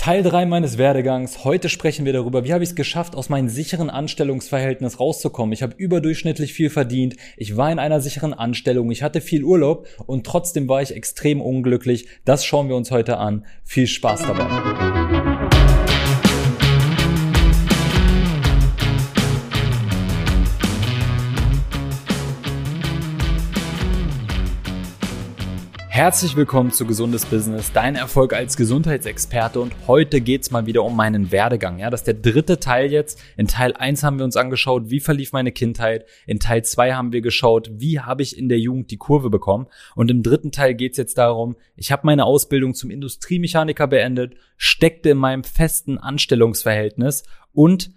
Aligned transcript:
Teil 0.00 0.22
3 0.22 0.46
meines 0.46 0.78
Werdegangs. 0.78 1.44
Heute 1.44 1.68
sprechen 1.68 2.06
wir 2.06 2.14
darüber, 2.14 2.42
wie 2.42 2.54
habe 2.54 2.64
ich 2.64 2.70
es 2.70 2.74
geschafft, 2.74 3.14
aus 3.14 3.28
meinem 3.28 3.50
sicheren 3.50 3.90
Anstellungsverhältnis 3.90 4.98
rauszukommen. 4.98 5.52
Ich 5.52 5.62
habe 5.62 5.74
überdurchschnittlich 5.76 6.54
viel 6.54 6.70
verdient, 6.70 7.16
ich 7.36 7.58
war 7.58 7.70
in 7.70 7.78
einer 7.78 8.00
sicheren 8.00 8.32
Anstellung, 8.32 8.90
ich 8.90 9.02
hatte 9.02 9.20
viel 9.20 9.44
Urlaub 9.44 9.86
und 10.06 10.26
trotzdem 10.26 10.70
war 10.70 10.80
ich 10.80 10.96
extrem 10.96 11.42
unglücklich. 11.42 12.08
Das 12.24 12.46
schauen 12.46 12.70
wir 12.70 12.76
uns 12.76 12.90
heute 12.90 13.18
an. 13.18 13.44
Viel 13.62 13.86
Spaß 13.86 14.22
dabei. 14.22 15.19
Herzlich 26.00 26.34
willkommen 26.34 26.70
zu 26.70 26.86
Gesundes 26.86 27.26
Business, 27.26 27.72
dein 27.74 27.94
Erfolg 27.94 28.32
als 28.32 28.56
Gesundheitsexperte 28.56 29.60
und 29.60 29.74
heute 29.86 30.22
geht's 30.22 30.50
mal 30.50 30.64
wieder 30.64 30.82
um 30.82 30.96
meinen 30.96 31.30
Werdegang. 31.30 31.78
Ja, 31.78 31.90
das 31.90 32.00
ist 32.00 32.06
der 32.06 32.14
dritte 32.14 32.58
Teil 32.58 32.90
jetzt. 32.90 33.22
In 33.36 33.48
Teil 33.48 33.74
1 33.74 34.02
haben 34.02 34.16
wir 34.16 34.24
uns 34.24 34.38
angeschaut, 34.38 34.88
wie 34.88 35.00
verlief 35.00 35.34
meine 35.34 35.52
Kindheit. 35.52 36.06
In 36.26 36.40
Teil 36.40 36.64
2 36.64 36.94
haben 36.94 37.12
wir 37.12 37.20
geschaut, 37.20 37.70
wie 37.74 38.00
habe 38.00 38.22
ich 38.22 38.38
in 38.38 38.48
der 38.48 38.58
Jugend 38.58 38.90
die 38.90 38.96
Kurve 38.96 39.28
bekommen. 39.28 39.66
Und 39.94 40.10
im 40.10 40.22
dritten 40.22 40.52
Teil 40.52 40.74
geht's 40.74 40.96
jetzt 40.96 41.18
darum, 41.18 41.56
ich 41.76 41.92
habe 41.92 42.06
meine 42.06 42.24
Ausbildung 42.24 42.72
zum 42.72 42.90
Industriemechaniker 42.90 43.86
beendet, 43.86 44.36
steckte 44.56 45.10
in 45.10 45.18
meinem 45.18 45.44
festen 45.44 45.98
Anstellungsverhältnis 45.98 47.24
und 47.52 47.90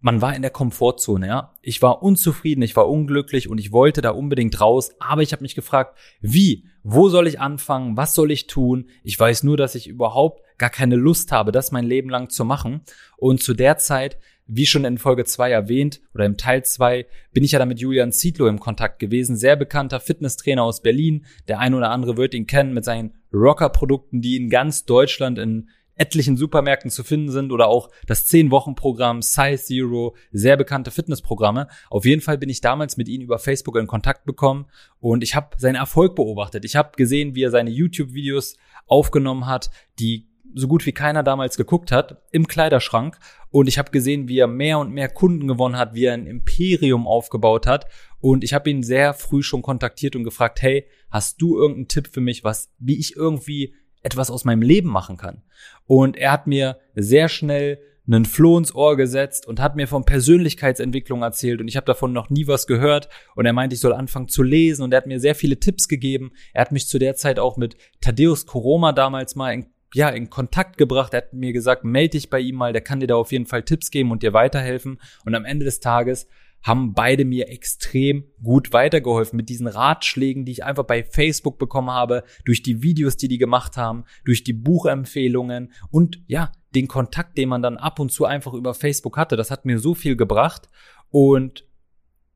man 0.00 0.22
war 0.22 0.34
in 0.34 0.42
der 0.42 0.50
Komfortzone, 0.50 1.26
ja. 1.26 1.54
Ich 1.60 1.82
war 1.82 2.02
unzufrieden, 2.02 2.62
ich 2.62 2.74
war 2.74 2.88
unglücklich 2.88 3.48
und 3.48 3.58
ich 3.58 3.72
wollte 3.72 4.00
da 4.00 4.10
unbedingt 4.10 4.60
raus, 4.60 4.90
aber 4.98 5.22
ich 5.22 5.32
habe 5.32 5.42
mich 5.42 5.54
gefragt, 5.54 5.96
wie, 6.20 6.64
wo 6.82 7.08
soll 7.08 7.26
ich 7.26 7.40
anfangen, 7.40 7.96
was 7.96 8.14
soll 8.14 8.30
ich 8.30 8.46
tun? 8.46 8.88
Ich 9.04 9.18
weiß 9.20 9.42
nur, 9.42 9.56
dass 9.56 9.74
ich 9.74 9.88
überhaupt 9.88 10.42
gar 10.56 10.70
keine 10.70 10.96
Lust 10.96 11.32
habe, 11.32 11.52
das 11.52 11.72
mein 11.72 11.84
Leben 11.84 12.08
lang 12.08 12.30
zu 12.30 12.44
machen. 12.44 12.80
Und 13.18 13.42
zu 13.42 13.52
der 13.52 13.76
Zeit, 13.76 14.18
wie 14.46 14.66
schon 14.66 14.84
in 14.84 14.98
Folge 14.98 15.24
2 15.24 15.50
erwähnt 15.50 16.00
oder 16.14 16.24
im 16.24 16.36
Teil 16.36 16.64
2, 16.64 17.06
bin 17.32 17.44
ich 17.44 17.52
ja 17.52 17.58
da 17.58 17.66
mit 17.66 17.78
Julian 17.78 18.12
Zietlow 18.12 18.48
im 18.48 18.58
Kontakt 18.58 18.98
gewesen, 18.98 19.36
sehr 19.36 19.56
bekannter 19.56 20.00
Fitnesstrainer 20.00 20.64
aus 20.64 20.82
Berlin. 20.82 21.24
Der 21.46 21.60
ein 21.60 21.74
oder 21.74 21.90
andere 21.90 22.16
wird 22.16 22.34
ihn 22.34 22.46
kennen 22.46 22.74
mit 22.74 22.84
seinen 22.84 23.14
Rocker-Produkten, 23.32 24.22
die 24.22 24.36
in 24.36 24.50
ganz 24.50 24.86
Deutschland 24.86 25.38
in 25.38 25.68
etlichen 26.00 26.38
Supermärkten 26.38 26.90
zu 26.90 27.04
finden 27.04 27.30
sind 27.30 27.52
oder 27.52 27.68
auch 27.68 27.90
das 28.06 28.26
10-Wochen-Programm 28.28 29.20
Size 29.20 29.62
Zero, 29.62 30.16
sehr 30.32 30.56
bekannte 30.56 30.90
Fitnessprogramme. 30.90 31.68
Auf 31.90 32.06
jeden 32.06 32.22
Fall 32.22 32.38
bin 32.38 32.48
ich 32.48 32.62
damals 32.62 32.96
mit 32.96 33.08
ihm 33.08 33.20
über 33.20 33.38
Facebook 33.38 33.76
in 33.76 33.86
Kontakt 33.86 34.24
bekommen 34.24 34.66
und 34.98 35.22
ich 35.22 35.34
habe 35.34 35.48
seinen 35.58 35.74
Erfolg 35.74 36.16
beobachtet. 36.16 36.64
Ich 36.64 36.74
habe 36.74 36.92
gesehen, 36.96 37.34
wie 37.34 37.42
er 37.42 37.50
seine 37.50 37.70
YouTube-Videos 37.70 38.56
aufgenommen 38.86 39.46
hat, 39.46 39.70
die 39.98 40.26
so 40.54 40.68
gut 40.68 40.84
wie 40.86 40.92
keiner 40.92 41.22
damals 41.22 41.56
geguckt 41.56 41.92
hat, 41.92 42.22
im 42.32 42.46
Kleiderschrank. 42.46 43.18
Und 43.50 43.68
ich 43.68 43.78
habe 43.78 43.90
gesehen, 43.90 44.28
wie 44.28 44.38
er 44.38 44.46
mehr 44.46 44.78
und 44.78 44.92
mehr 44.92 45.08
Kunden 45.08 45.46
gewonnen 45.46 45.76
hat, 45.76 45.94
wie 45.94 46.06
er 46.06 46.14
ein 46.14 46.26
Imperium 46.26 47.06
aufgebaut 47.06 47.66
hat. 47.66 47.86
Und 48.20 48.42
ich 48.44 48.52
habe 48.52 48.70
ihn 48.70 48.82
sehr 48.82 49.14
früh 49.14 49.42
schon 49.42 49.62
kontaktiert 49.62 50.16
und 50.16 50.24
gefragt, 50.24 50.62
hey, 50.62 50.86
hast 51.10 51.40
du 51.40 51.56
irgendeinen 51.56 51.88
Tipp 51.88 52.08
für 52.12 52.20
mich, 52.20 52.42
was, 52.42 52.70
wie 52.78 52.98
ich 52.98 53.16
irgendwie 53.16 53.74
etwas 54.02 54.30
aus 54.30 54.44
meinem 54.44 54.62
Leben 54.62 54.88
machen 54.88 55.16
kann. 55.16 55.42
Und 55.86 56.16
er 56.16 56.32
hat 56.32 56.46
mir 56.46 56.78
sehr 56.94 57.28
schnell 57.28 57.78
einen 58.06 58.24
Floh 58.24 58.58
ins 58.58 58.74
Ohr 58.74 58.96
gesetzt 58.96 59.46
und 59.46 59.60
hat 59.60 59.76
mir 59.76 59.86
von 59.86 60.04
Persönlichkeitsentwicklung 60.04 61.22
erzählt 61.22 61.60
und 61.60 61.68
ich 61.68 61.76
habe 61.76 61.86
davon 61.86 62.12
noch 62.12 62.28
nie 62.30 62.46
was 62.46 62.66
gehört 62.66 63.08
und 63.36 63.46
er 63.46 63.52
meinte, 63.52 63.74
ich 63.74 63.80
soll 63.80 63.92
anfangen 63.92 64.28
zu 64.28 64.42
lesen 64.42 64.82
und 64.82 64.92
er 64.92 64.98
hat 64.98 65.06
mir 65.06 65.20
sehr 65.20 65.34
viele 65.34 65.60
Tipps 65.60 65.86
gegeben. 65.86 66.32
Er 66.52 66.62
hat 66.62 66.72
mich 66.72 66.88
zu 66.88 66.98
der 66.98 67.14
Zeit 67.14 67.38
auch 67.38 67.56
mit 67.56 67.76
Thaddeus 68.00 68.46
Koroma 68.46 68.92
damals 68.92 69.36
mal 69.36 69.52
in, 69.52 69.66
ja, 69.94 70.08
in 70.08 70.28
Kontakt 70.28 70.76
gebracht. 70.76 71.14
Er 71.14 71.18
hat 71.18 71.32
mir 71.32 71.52
gesagt, 71.52 71.84
melde 71.84 72.10
dich 72.10 72.30
bei 72.30 72.40
ihm 72.40 72.56
mal, 72.56 72.72
der 72.72 72.82
kann 72.82 73.00
dir 73.00 73.06
da 73.06 73.14
auf 73.14 73.32
jeden 73.32 73.46
Fall 73.46 73.62
Tipps 73.62 73.90
geben 73.90 74.10
und 74.10 74.22
dir 74.22 74.32
weiterhelfen 74.32 75.00
und 75.24 75.34
am 75.34 75.44
Ende 75.44 75.64
des 75.64 75.80
Tages 75.80 76.26
haben 76.62 76.92
beide 76.94 77.24
mir 77.24 77.48
extrem 77.48 78.24
gut 78.42 78.72
weitergeholfen 78.72 79.36
mit 79.36 79.48
diesen 79.48 79.66
Ratschlägen, 79.66 80.44
die 80.44 80.52
ich 80.52 80.64
einfach 80.64 80.84
bei 80.84 81.02
Facebook 81.02 81.58
bekommen 81.58 81.90
habe, 81.90 82.24
durch 82.44 82.62
die 82.62 82.82
Videos, 82.82 83.16
die 83.16 83.28
die 83.28 83.38
gemacht 83.38 83.76
haben, 83.76 84.04
durch 84.24 84.44
die 84.44 84.52
Buchempfehlungen 84.52 85.72
und 85.90 86.22
ja, 86.26 86.52
den 86.74 86.86
Kontakt, 86.86 87.38
den 87.38 87.48
man 87.48 87.62
dann 87.62 87.76
ab 87.76 87.98
und 87.98 88.12
zu 88.12 88.26
einfach 88.26 88.52
über 88.52 88.74
Facebook 88.74 89.16
hatte. 89.16 89.36
Das 89.36 89.50
hat 89.50 89.64
mir 89.64 89.78
so 89.78 89.94
viel 89.94 90.16
gebracht 90.16 90.68
und 91.10 91.64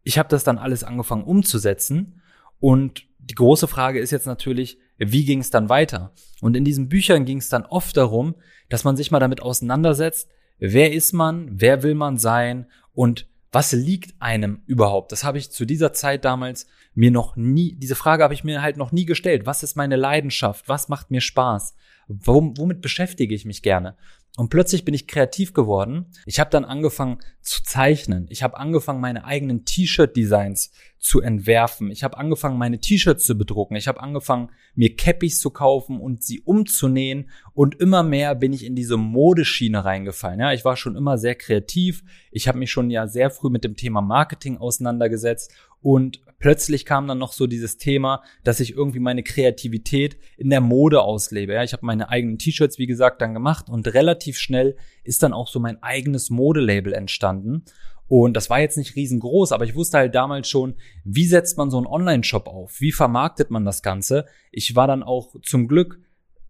ich 0.02 0.18
habe 0.18 0.28
das 0.28 0.44
dann 0.44 0.58
alles 0.58 0.84
angefangen 0.84 1.24
umzusetzen 1.24 2.20
und 2.60 3.06
die 3.18 3.34
große 3.34 3.68
Frage 3.68 4.00
ist 4.00 4.10
jetzt 4.10 4.26
natürlich, 4.26 4.78
wie 4.98 5.24
ging 5.24 5.40
es 5.40 5.50
dann 5.50 5.68
weiter? 5.68 6.12
Und 6.40 6.56
in 6.56 6.64
diesen 6.64 6.88
Büchern 6.88 7.24
ging 7.24 7.38
es 7.38 7.48
dann 7.48 7.64
oft 7.64 7.96
darum, 7.96 8.34
dass 8.68 8.84
man 8.84 8.96
sich 8.96 9.10
mal 9.10 9.20
damit 9.20 9.42
auseinandersetzt, 9.42 10.30
wer 10.58 10.92
ist 10.92 11.12
man, 11.12 11.48
wer 11.50 11.82
will 11.82 11.94
man 11.94 12.18
sein 12.18 12.66
und 12.92 13.26
was 13.54 13.72
liegt 13.72 14.20
einem 14.20 14.62
überhaupt? 14.66 15.12
Das 15.12 15.22
habe 15.22 15.38
ich 15.38 15.52
zu 15.52 15.64
dieser 15.64 15.92
Zeit 15.92 16.24
damals 16.24 16.66
mir 16.94 17.10
noch 17.10 17.36
nie, 17.36 17.76
diese 17.76 17.94
Frage 17.94 18.24
habe 18.24 18.34
ich 18.34 18.44
mir 18.44 18.62
halt 18.62 18.76
noch 18.76 18.90
nie 18.90 19.04
gestellt. 19.04 19.46
Was 19.46 19.62
ist 19.62 19.76
meine 19.76 19.96
Leidenschaft? 19.96 20.68
Was 20.68 20.88
macht 20.88 21.10
mir 21.10 21.20
Spaß? 21.20 21.74
womit 22.06 22.82
beschäftige 22.82 23.34
ich 23.34 23.46
mich 23.46 23.62
gerne? 23.62 23.96
Und 24.36 24.50
plötzlich 24.50 24.84
bin 24.84 24.94
ich 24.94 25.06
kreativ 25.06 25.54
geworden. 25.54 26.06
Ich 26.26 26.40
habe 26.40 26.50
dann 26.50 26.64
angefangen 26.64 27.20
zu 27.40 27.62
zeichnen. 27.62 28.26
Ich 28.28 28.42
habe 28.42 28.58
angefangen, 28.58 29.00
meine 29.00 29.24
eigenen 29.24 29.64
T-Shirt-Designs 29.64 30.72
zu 31.04 31.20
entwerfen. 31.20 31.90
Ich 31.90 32.02
habe 32.02 32.16
angefangen, 32.16 32.56
meine 32.56 32.80
T-Shirts 32.80 33.24
zu 33.24 33.36
bedrucken. 33.36 33.76
Ich 33.76 33.88
habe 33.88 34.00
angefangen, 34.00 34.48
mir 34.74 34.96
Cappies 34.96 35.38
zu 35.38 35.50
kaufen 35.50 36.00
und 36.00 36.22
sie 36.24 36.40
umzunähen. 36.40 37.28
Und 37.52 37.78
immer 37.78 38.02
mehr 38.02 38.34
bin 38.34 38.54
ich 38.54 38.64
in 38.64 38.74
diese 38.74 38.96
Modeschiene 38.96 39.84
reingefallen. 39.84 40.40
Ja, 40.40 40.54
ich 40.54 40.64
war 40.64 40.78
schon 40.78 40.96
immer 40.96 41.18
sehr 41.18 41.34
kreativ. 41.34 42.04
Ich 42.30 42.48
habe 42.48 42.58
mich 42.58 42.70
schon 42.70 42.88
ja 42.88 43.06
sehr 43.06 43.28
früh 43.28 43.50
mit 43.50 43.64
dem 43.64 43.76
Thema 43.76 44.00
Marketing 44.00 44.56
auseinandergesetzt 44.56 45.52
und 45.84 46.22
plötzlich 46.38 46.86
kam 46.86 47.06
dann 47.06 47.18
noch 47.18 47.34
so 47.34 47.46
dieses 47.46 47.76
Thema, 47.76 48.22
dass 48.42 48.58
ich 48.58 48.72
irgendwie 48.72 49.00
meine 49.00 49.22
Kreativität 49.22 50.16
in 50.38 50.48
der 50.48 50.62
Mode 50.62 51.02
auslebe. 51.02 51.52
Ja, 51.52 51.62
ich 51.62 51.74
habe 51.74 51.84
meine 51.84 52.08
eigenen 52.08 52.38
T-Shirts, 52.38 52.78
wie 52.78 52.86
gesagt, 52.86 53.20
dann 53.20 53.34
gemacht 53.34 53.68
und 53.68 53.92
relativ 53.92 54.38
schnell 54.38 54.76
ist 55.02 55.22
dann 55.22 55.34
auch 55.34 55.48
so 55.48 55.60
mein 55.60 55.82
eigenes 55.82 56.30
Modelabel 56.30 56.94
entstanden. 56.94 57.64
Und 58.06 58.34
das 58.34 58.50
war 58.50 58.60
jetzt 58.60 58.76
nicht 58.76 58.96
riesengroß, 58.96 59.52
aber 59.52 59.64
ich 59.64 59.74
wusste 59.74 59.98
halt 59.98 60.14
damals 60.14 60.48
schon, 60.48 60.74
wie 61.04 61.26
setzt 61.26 61.56
man 61.56 61.70
so 61.70 61.78
einen 61.78 61.86
Online-Shop 61.86 62.46
auf? 62.48 62.80
Wie 62.80 62.92
vermarktet 62.92 63.50
man 63.50 63.64
das 63.64 63.82
Ganze? 63.82 64.26
Ich 64.52 64.76
war 64.76 64.86
dann 64.86 65.02
auch 65.02 65.34
zum 65.42 65.68
Glück 65.68 65.98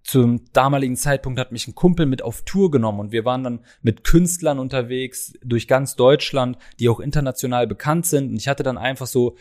zum 0.05 0.45
damaligen 0.53 0.97
Zeitpunkt 0.97 1.41
hat 1.41 1.51
mich 1.51 1.67
ein 1.67 1.75
Kumpel 1.75 2.05
mit 2.05 2.21
auf 2.21 2.43
Tour 2.43 2.71
genommen 2.71 3.01
und 3.01 3.13
wir 3.13 3.25
waren 3.25 3.43
dann 3.43 3.61
mit 3.81 4.05
Künstlern 4.05 4.59
unterwegs 4.59 5.33
durch 5.43 5.67
ganz 5.67 5.97
Deutschland, 5.97 6.59
die 6.79 6.91
auch 6.91 7.01
international 7.01 7.67
bekannt 7.67 8.05
sind. 8.05 8.29
Und 8.29 8.37
ich 8.37 8.47
hatte 8.47 8.63
dann 8.63 8.77
einfach 8.77 9.07
so 9.07 9.37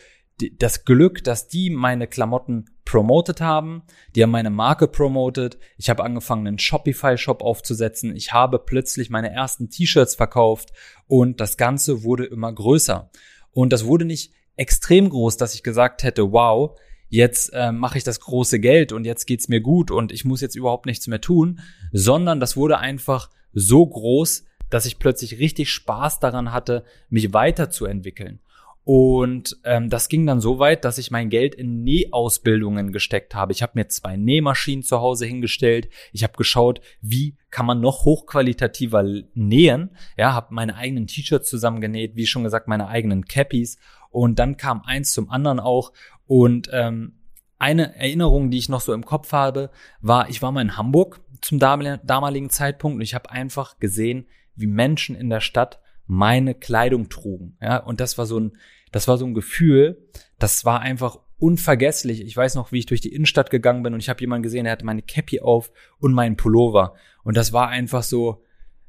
das 0.52 0.86
Glück, 0.86 1.24
dass 1.24 1.48
die 1.48 1.70
meine 1.70 2.08
Klamotten 2.08 2.66
promotet 2.86 3.42
haben, 3.42 3.84
die 4.16 4.24
haben 4.24 4.32
meine 4.32 4.50
Marke 4.50 4.88
promotet. 4.88 5.58
Ich 5.78 5.90
habe 5.90 6.04
angefangen, 6.04 6.48
einen 6.48 6.60
Shopify-Shop 6.60 7.42
aufzusetzen. 7.42 8.16
Ich 8.16 8.34
habe 8.34 8.60
plötzlich 8.60 9.10
meine 9.10 9.32
ersten 9.32 9.70
T-Shirts 9.70 10.16
verkauft 10.16 10.74
und 11.08 11.40
das 11.40 11.58
Ganze 11.58 12.04
wurde 12.04 12.26
immer 12.26 12.52
größer. 12.52 13.10
Und 13.52 13.74
das 13.74 13.86
wurde 13.86 14.06
nicht 14.06 14.34
extrem 14.56 15.10
groß, 15.10 15.38
dass 15.38 15.56
ich 15.56 15.64
gesagt 15.64 16.04
hätte, 16.04 16.32
wow, 16.32 16.78
jetzt 17.10 17.54
äh, 17.54 17.72
mache 17.72 17.98
ich 17.98 18.04
das 18.04 18.20
große 18.20 18.60
Geld 18.60 18.92
und 18.92 19.06
jetzt 19.06 19.26
geht's 19.26 19.48
mir 19.48 19.62
gut 19.62 19.92
und 19.92 20.12
ich 20.12 20.26
muss 20.26 20.42
jetzt 20.42 20.56
überhaupt 20.56 20.86
nichts 20.86 21.08
mehr 21.08 21.22
tun, 21.22 21.60
sondern 21.92 22.40
das 22.40 22.58
wurde 22.58 22.80
einfach 22.80 23.30
so 23.54 23.86
groß, 23.86 24.46
dass 24.70 24.86
ich 24.86 24.98
plötzlich 24.98 25.38
richtig 25.38 25.72
Spaß 25.72 26.20
daran 26.20 26.52
hatte, 26.52 26.84
mich 27.10 27.34
weiterzuentwickeln. 27.34 28.40
Und 28.86 29.58
ähm, 29.64 29.90
das 29.90 30.10
ging 30.10 30.26
dann 30.26 30.42
so 30.42 30.60
weit, 30.60 30.84
dass 30.84 30.98
ich 30.98 31.10
mein 31.10 31.30
Geld 31.30 31.56
in 31.56 31.84
Nähausbildungen 31.84 32.92
gesteckt 32.92 33.34
habe. 33.34 33.54
Ich 33.54 33.62
habe 33.62 33.74
mir 33.76 33.88
zwei 33.88 34.18
Nähmaschinen 34.18 34.84
zu 34.84 35.00
Hause 35.00 35.26
hingestellt. 35.26 35.90
Ich 36.12 36.24
habe 36.24 36.34
geschaut, 36.34 36.82
wie 37.02 37.38
kann 37.50 37.66
man 37.66 37.80
noch 37.80 38.04
hochqualitativer 38.04 39.04
nähen. 39.34 39.92
Ja, 40.18 40.34
habe 40.34 40.54
meine 40.54 40.76
eigenen 40.76 41.08
T-Shirts 41.08 41.50
zusammengenäht, 41.50 42.16
wie 42.16 42.28
schon 42.28 42.44
gesagt, 42.44 42.68
meine 42.68 42.88
eigenen 42.88 43.26
Cappies. 43.26 43.78
Und 44.10 44.38
dann 44.38 44.58
kam 44.58 44.82
eins 44.82 45.14
zum 45.14 45.30
anderen 45.30 45.62
auch. 45.62 45.94
Und 46.28 46.70
ähm, 46.74 47.20
eine 47.60 47.96
Erinnerung, 47.96 48.52
die 48.52 48.58
ich 48.58 48.68
noch 48.68 48.82
so 48.82 48.94
im 48.94 49.06
Kopf 49.06 49.32
habe, 49.32 49.70
war, 50.02 50.28
ich 50.28 50.42
war 50.42 50.52
mal 50.52 50.62
in 50.62 50.76
Hamburg 50.76 51.22
zum 51.40 51.60
damaligen 51.60 52.50
Zeitpunkt 52.50 52.96
und 52.96 53.02
ich 53.02 53.16
habe 53.16 53.32
einfach 53.32 53.80
gesehen, 53.80 54.28
wie 54.56 54.68
Menschen 54.68 55.16
in 55.16 55.30
der 55.30 55.40
Stadt 55.40 55.80
meine 56.06 56.56
Kleidung 56.56 57.10
trugen. 57.10 57.58
Ja, 57.62 57.78
und 57.78 58.00
das 58.00 58.18
war 58.18 58.26
so 58.26 58.40
ein, 58.40 58.58
das 58.92 59.08
war 59.08 59.18
so 59.18 59.26
ein 59.26 59.34
Gefühl, 59.34 60.10
das 60.40 60.66
war 60.66 60.82
einfach 60.82 61.20
unvergesslich. 61.38 62.22
Ich 62.22 62.38
weiß 62.38 62.56
noch, 62.56 62.72
wie 62.72 62.80
ich 62.80 62.86
durch 62.86 63.02
die 63.02 63.14
Innenstadt 63.14 63.50
gegangen 63.50 63.84
bin 63.84 63.94
und 63.94 64.00
ich 64.00 64.10
habe 64.10 64.22
jemanden 64.22 64.44
gesehen, 64.44 64.64
der 64.64 64.74
hatte 64.74 64.86
meine 64.86 65.02
Cappy 65.02 65.42
auf 65.42 65.72
und 66.00 66.14
meinen 66.14 66.38
Pullover. 66.38 66.96
Und 67.24 67.36
das 67.38 67.54
war 67.54 67.68
einfach 67.68 68.04
so, 68.04 68.44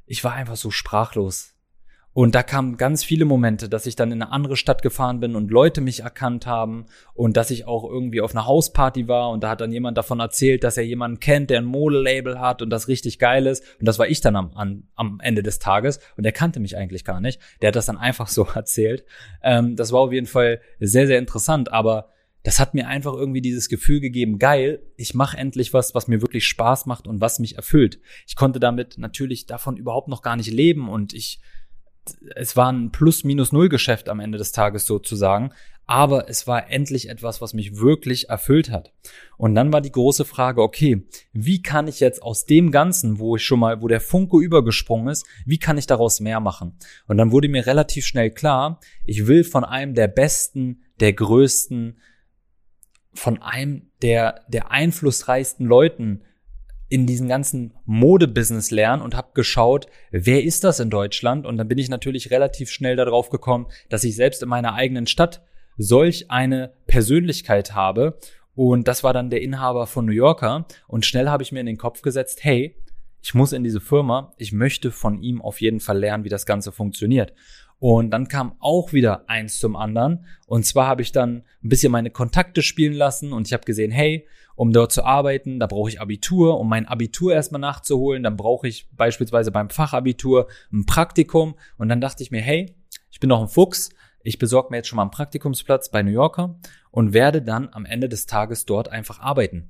ich 0.06 0.22
war 0.24 0.32
einfach 0.32 0.56
so 0.56 0.70
sprachlos. 0.70 1.53
Und 2.14 2.36
da 2.36 2.44
kamen 2.44 2.76
ganz 2.76 3.02
viele 3.02 3.24
Momente, 3.24 3.68
dass 3.68 3.86
ich 3.86 3.96
dann 3.96 4.12
in 4.12 4.22
eine 4.22 4.30
andere 4.30 4.56
Stadt 4.56 4.82
gefahren 4.82 5.18
bin 5.18 5.34
und 5.34 5.50
Leute 5.50 5.80
mich 5.80 6.00
erkannt 6.00 6.46
haben 6.46 6.86
und 7.12 7.36
dass 7.36 7.50
ich 7.50 7.66
auch 7.66 7.82
irgendwie 7.84 8.20
auf 8.20 8.30
einer 8.30 8.46
Hausparty 8.46 9.08
war 9.08 9.30
und 9.30 9.42
da 9.42 9.50
hat 9.50 9.60
dann 9.60 9.72
jemand 9.72 9.98
davon 9.98 10.20
erzählt, 10.20 10.62
dass 10.62 10.76
er 10.76 10.84
jemanden 10.84 11.18
kennt, 11.18 11.50
der 11.50 11.58
ein 11.58 11.64
Modelabel 11.64 12.38
hat 12.38 12.62
und 12.62 12.70
das 12.70 12.86
richtig 12.86 13.18
geil 13.18 13.46
ist. 13.46 13.64
Und 13.80 13.86
das 13.86 13.98
war 13.98 14.06
ich 14.06 14.20
dann 14.20 14.36
am, 14.36 14.52
am, 14.54 14.84
am 14.94 15.18
Ende 15.20 15.42
des 15.42 15.58
Tages 15.58 15.98
und 16.16 16.22
der 16.22 16.30
kannte 16.30 16.60
mich 16.60 16.76
eigentlich 16.76 17.04
gar 17.04 17.20
nicht. 17.20 17.40
Der 17.60 17.68
hat 17.68 17.76
das 17.76 17.86
dann 17.86 17.98
einfach 17.98 18.28
so 18.28 18.46
erzählt. 18.54 19.04
Ähm, 19.42 19.74
das 19.74 19.90
war 19.90 20.00
auf 20.00 20.12
jeden 20.12 20.28
Fall 20.28 20.60
sehr, 20.78 21.08
sehr 21.08 21.18
interessant, 21.18 21.72
aber 21.72 22.10
das 22.44 22.60
hat 22.60 22.74
mir 22.74 22.86
einfach 22.86 23.14
irgendwie 23.14 23.40
dieses 23.40 23.68
Gefühl 23.68 24.00
gegeben, 24.00 24.38
geil, 24.38 24.82
ich 24.96 25.14
mache 25.14 25.36
endlich 25.36 25.72
was, 25.72 25.94
was 25.94 26.06
mir 26.06 26.20
wirklich 26.20 26.46
Spaß 26.46 26.86
macht 26.86 27.08
und 27.08 27.20
was 27.20 27.40
mich 27.40 27.56
erfüllt. 27.56 27.98
Ich 28.28 28.36
konnte 28.36 28.60
damit 28.60 28.98
natürlich 28.98 29.46
davon 29.46 29.78
überhaupt 29.78 30.08
noch 30.08 30.22
gar 30.22 30.36
nicht 30.36 30.52
leben 30.52 30.88
und 30.88 31.12
ich 31.14 31.40
es 32.34 32.56
war 32.56 32.70
ein 32.70 32.90
Plus-Minus-Null-Geschäft 32.90 34.08
am 34.08 34.20
Ende 34.20 34.38
des 34.38 34.52
Tages 34.52 34.86
sozusagen, 34.86 35.52
aber 35.86 36.28
es 36.30 36.46
war 36.46 36.70
endlich 36.70 37.08
etwas, 37.10 37.40
was 37.40 37.52
mich 37.52 37.76
wirklich 37.76 38.30
erfüllt 38.30 38.70
hat. 38.70 38.92
Und 39.36 39.54
dann 39.54 39.72
war 39.72 39.80
die 39.80 39.92
große 39.92 40.24
Frage, 40.24 40.62
okay, 40.62 41.06
wie 41.32 41.62
kann 41.62 41.88
ich 41.88 42.00
jetzt 42.00 42.22
aus 42.22 42.46
dem 42.46 42.70
Ganzen, 42.70 43.18
wo 43.18 43.36
ich 43.36 43.44
schon 43.44 43.60
mal, 43.60 43.82
wo 43.82 43.88
der 43.88 44.00
Funke 44.00 44.38
übergesprungen 44.38 45.08
ist, 45.08 45.26
wie 45.44 45.58
kann 45.58 45.76
ich 45.76 45.86
daraus 45.86 46.20
mehr 46.20 46.40
machen? 46.40 46.78
Und 47.06 47.18
dann 47.18 47.32
wurde 47.32 47.48
mir 47.48 47.66
relativ 47.66 48.06
schnell 48.06 48.30
klar, 48.30 48.80
ich 49.04 49.26
will 49.26 49.44
von 49.44 49.64
einem 49.64 49.94
der 49.94 50.08
besten, 50.08 50.82
der 51.00 51.12
größten, 51.12 51.98
von 53.12 53.42
einem 53.42 53.90
der, 54.00 54.40
der 54.48 54.70
einflussreichsten 54.70 55.66
Leuten 55.66 56.22
in 56.94 57.08
diesem 57.08 57.26
ganzen 57.26 57.74
Modebusiness 57.86 58.70
lernen 58.70 59.02
und 59.02 59.16
habe 59.16 59.32
geschaut, 59.34 59.88
wer 60.12 60.44
ist 60.44 60.62
das 60.62 60.78
in 60.78 60.90
Deutschland? 60.90 61.44
Und 61.44 61.56
dann 61.56 61.66
bin 61.66 61.78
ich 61.78 61.88
natürlich 61.88 62.30
relativ 62.30 62.70
schnell 62.70 62.94
darauf 62.94 63.30
gekommen, 63.30 63.66
dass 63.88 64.04
ich 64.04 64.14
selbst 64.14 64.44
in 64.44 64.48
meiner 64.48 64.74
eigenen 64.74 65.08
Stadt 65.08 65.42
solch 65.76 66.30
eine 66.30 66.72
Persönlichkeit 66.86 67.74
habe. 67.74 68.16
Und 68.54 68.86
das 68.86 69.02
war 69.02 69.12
dann 69.12 69.28
der 69.28 69.42
Inhaber 69.42 69.88
von 69.88 70.06
New 70.06 70.12
Yorker. 70.12 70.66
Und 70.86 71.04
schnell 71.04 71.28
habe 71.28 71.42
ich 71.42 71.50
mir 71.50 71.58
in 71.58 71.66
den 71.66 71.78
Kopf 71.78 72.00
gesetzt, 72.00 72.44
hey, 72.44 72.76
ich 73.20 73.34
muss 73.34 73.52
in 73.52 73.64
diese 73.64 73.80
Firma, 73.80 74.32
ich 74.38 74.52
möchte 74.52 74.92
von 74.92 75.20
ihm 75.20 75.42
auf 75.42 75.60
jeden 75.60 75.80
Fall 75.80 75.98
lernen, 75.98 76.22
wie 76.22 76.28
das 76.28 76.46
Ganze 76.46 76.70
funktioniert. 76.70 77.32
Und 77.86 78.12
dann 78.12 78.28
kam 78.28 78.56
auch 78.60 78.94
wieder 78.94 79.28
eins 79.28 79.58
zum 79.58 79.76
anderen. 79.76 80.24
Und 80.46 80.64
zwar 80.64 80.86
habe 80.86 81.02
ich 81.02 81.12
dann 81.12 81.44
ein 81.62 81.68
bisschen 81.68 81.92
meine 81.92 82.08
Kontakte 82.08 82.62
spielen 82.62 82.94
lassen 82.94 83.30
und 83.34 83.46
ich 83.46 83.52
habe 83.52 83.66
gesehen, 83.66 83.90
hey, 83.90 84.26
um 84.56 84.72
dort 84.72 84.90
zu 84.90 85.04
arbeiten, 85.04 85.60
da 85.60 85.66
brauche 85.66 85.90
ich 85.90 86.00
Abitur, 86.00 86.58
um 86.58 86.66
mein 86.66 86.88
Abitur 86.88 87.34
erstmal 87.34 87.60
nachzuholen, 87.60 88.22
dann 88.22 88.38
brauche 88.38 88.66
ich 88.68 88.88
beispielsweise 88.92 89.52
beim 89.52 89.68
Fachabitur 89.68 90.48
ein 90.72 90.86
Praktikum 90.86 91.56
und 91.76 91.90
dann 91.90 92.00
dachte 92.00 92.22
ich 92.22 92.30
mir, 92.30 92.40
hey, 92.40 92.74
ich 93.10 93.20
bin 93.20 93.28
noch 93.28 93.42
ein 93.42 93.48
Fuchs, 93.48 93.90
ich 94.22 94.38
besorge 94.38 94.68
mir 94.70 94.78
jetzt 94.78 94.88
schon 94.88 94.96
mal 94.96 95.02
einen 95.02 95.10
Praktikumsplatz 95.10 95.90
bei 95.90 96.02
New 96.02 96.10
Yorker 96.10 96.58
und 96.90 97.12
werde 97.12 97.42
dann 97.42 97.68
am 97.70 97.84
Ende 97.84 98.08
des 98.08 98.24
Tages 98.24 98.64
dort 98.64 98.88
einfach 98.88 99.20
arbeiten. 99.20 99.68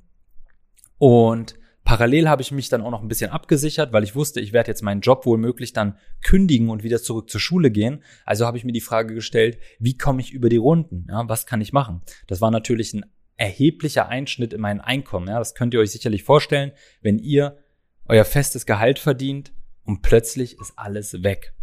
Und 0.99 1.57
Parallel 1.85 2.29
habe 2.29 2.41
ich 2.41 2.51
mich 2.51 2.71
dann 2.71 2.81
auch 2.81 2.91
noch 2.91 3.03
ein 3.03 3.09
bisschen 3.09 3.31
abgesichert, 3.31 3.93
weil 3.93 4.05
ich 4.05 4.15
wusste, 4.15 4.41
ich 4.41 4.55
werde 4.55 4.71
jetzt 4.71 4.83
meinen 4.83 5.03
Job 5.03 5.27
wohl 5.27 5.37
möglich 5.37 5.75
dann 5.75 5.99
kündigen 6.23 6.71
und 6.71 6.83
wieder 6.83 7.03
zurück 7.03 7.29
zur 7.29 7.41
Schule 7.41 7.71
gehen. 7.71 8.03
Also 8.25 8.47
habe 8.47 8.57
ich 8.57 8.65
mir 8.65 8.73
die 8.73 8.81
Frage 8.81 9.15
gestellt, 9.15 9.59
wie 9.79 9.97
komme 9.99 10.23
ich 10.23 10.33
über 10.33 10.49
die 10.49 10.57
Runden? 10.57 11.07
Ja, 11.11 11.29
was 11.29 11.45
kann 11.45 11.61
ich 11.61 11.73
machen? 11.73 12.01
Das 12.27 12.41
war 12.41 12.51
natürlich 12.51 12.95
ein 12.95 13.05
erheblicher 13.37 14.09
Einschnitt 14.09 14.53
in 14.53 14.61
mein 14.61 14.81
Einkommen. 14.81 15.29
Ja, 15.29 15.39
das 15.39 15.55
könnt 15.55 15.75
ihr 15.75 15.81
euch 15.81 15.91
sicherlich 15.91 16.23
vorstellen, 16.23 16.73
wenn 17.03 17.19
ihr 17.19 17.59
euer 18.07 18.25
festes 18.25 18.65
Gehalt 18.65 18.99
verdient 18.99 19.53
und 19.85 20.03
plötzlich 20.03 20.59
ist 20.59 20.73
alles 20.77 21.23
weg. 21.23 21.54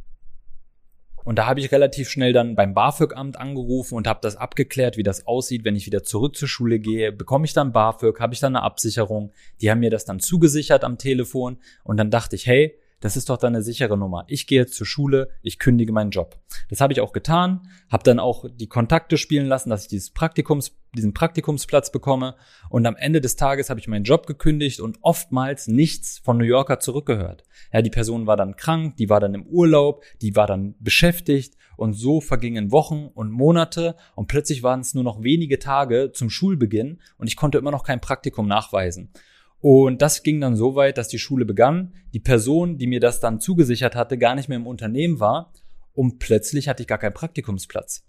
Und 1.23 1.37
da 1.37 1.45
habe 1.45 1.59
ich 1.59 1.71
relativ 1.71 2.09
schnell 2.09 2.33
dann 2.33 2.55
beim 2.55 2.73
BAföG-Amt 2.73 3.37
angerufen 3.37 3.95
und 3.95 4.07
habe 4.07 4.19
das 4.21 4.35
abgeklärt, 4.35 4.97
wie 4.97 5.03
das 5.03 5.27
aussieht, 5.27 5.63
wenn 5.63 5.75
ich 5.75 5.85
wieder 5.85 6.03
zurück 6.03 6.35
zur 6.35 6.47
Schule 6.47 6.79
gehe. 6.79 7.11
Bekomme 7.11 7.45
ich 7.45 7.53
dann 7.53 7.71
BAföG, 7.71 8.19
habe 8.19 8.33
ich 8.33 8.39
dann 8.39 8.55
eine 8.55 8.63
Absicherung. 8.63 9.31
Die 9.61 9.69
haben 9.69 9.79
mir 9.79 9.91
das 9.91 10.05
dann 10.05 10.19
zugesichert 10.19 10.83
am 10.83 10.97
Telefon 10.97 11.57
und 11.83 11.97
dann 11.97 12.09
dachte 12.09 12.35
ich, 12.35 12.47
hey, 12.47 12.77
das 13.01 13.17
ist 13.17 13.29
doch 13.29 13.37
dann 13.37 13.55
eine 13.55 13.63
sichere 13.63 13.97
Nummer. 13.97 14.23
Ich 14.27 14.47
gehe 14.47 14.61
jetzt 14.61 14.75
zur 14.75 14.87
Schule, 14.87 15.29
ich 15.41 15.59
kündige 15.59 15.91
meinen 15.91 16.11
Job. 16.11 16.39
Das 16.69 16.79
habe 16.81 16.93
ich 16.93 17.01
auch 17.01 17.11
getan, 17.11 17.67
habe 17.91 18.03
dann 18.03 18.19
auch 18.19 18.45
die 18.49 18.67
Kontakte 18.67 19.17
spielen 19.17 19.47
lassen, 19.47 19.69
dass 19.71 19.83
ich 19.83 19.87
dieses 19.89 20.11
Praktikums, 20.11 20.77
diesen 20.95 21.13
Praktikumsplatz 21.13 21.91
bekomme. 21.91 22.35
Und 22.69 22.85
am 22.85 22.95
Ende 22.95 23.19
des 23.19 23.35
Tages 23.35 23.69
habe 23.69 23.79
ich 23.79 23.87
meinen 23.87 24.03
Job 24.03 24.27
gekündigt 24.27 24.79
und 24.79 24.99
oftmals 25.01 25.67
nichts 25.67 26.19
von 26.19 26.37
New 26.37 26.45
Yorker 26.45 26.79
zurückgehört. 26.79 27.43
Ja, 27.73 27.81
die 27.81 27.89
Person 27.89 28.27
war 28.27 28.37
dann 28.37 28.55
krank, 28.55 28.97
die 28.97 29.09
war 29.09 29.19
dann 29.19 29.33
im 29.33 29.47
Urlaub, 29.47 30.03
die 30.21 30.35
war 30.35 30.45
dann 30.45 30.75
beschäftigt 30.79 31.57
und 31.77 31.93
so 31.93 32.21
vergingen 32.21 32.71
Wochen 32.71 33.09
und 33.13 33.31
Monate 33.31 33.95
und 34.15 34.27
plötzlich 34.27 34.61
waren 34.61 34.81
es 34.81 34.93
nur 34.93 35.03
noch 35.03 35.23
wenige 35.23 35.57
Tage 35.57 36.11
zum 36.13 36.29
Schulbeginn 36.29 36.99
und 37.17 37.27
ich 37.27 37.35
konnte 37.35 37.57
immer 37.57 37.71
noch 37.71 37.83
kein 37.83 37.99
Praktikum 37.99 38.47
nachweisen. 38.47 39.11
Und 39.61 40.01
das 40.01 40.23
ging 40.23 40.41
dann 40.41 40.55
so 40.55 40.75
weit, 40.75 40.97
dass 40.97 41.07
die 41.07 41.19
Schule 41.19 41.45
begann, 41.45 41.93
die 42.13 42.19
Person, 42.19 42.77
die 42.77 42.87
mir 42.87 42.99
das 42.99 43.19
dann 43.19 43.39
zugesichert 43.39 43.95
hatte, 43.95 44.17
gar 44.17 44.35
nicht 44.35 44.49
mehr 44.49 44.57
im 44.57 44.67
Unternehmen 44.67 45.19
war. 45.19 45.53
Und 45.93 46.19
plötzlich 46.19 46.67
hatte 46.67 46.81
ich 46.81 46.87
gar 46.87 46.97
keinen 46.97 47.13
Praktikumsplatz. 47.13 48.03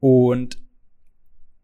Und 0.00 0.58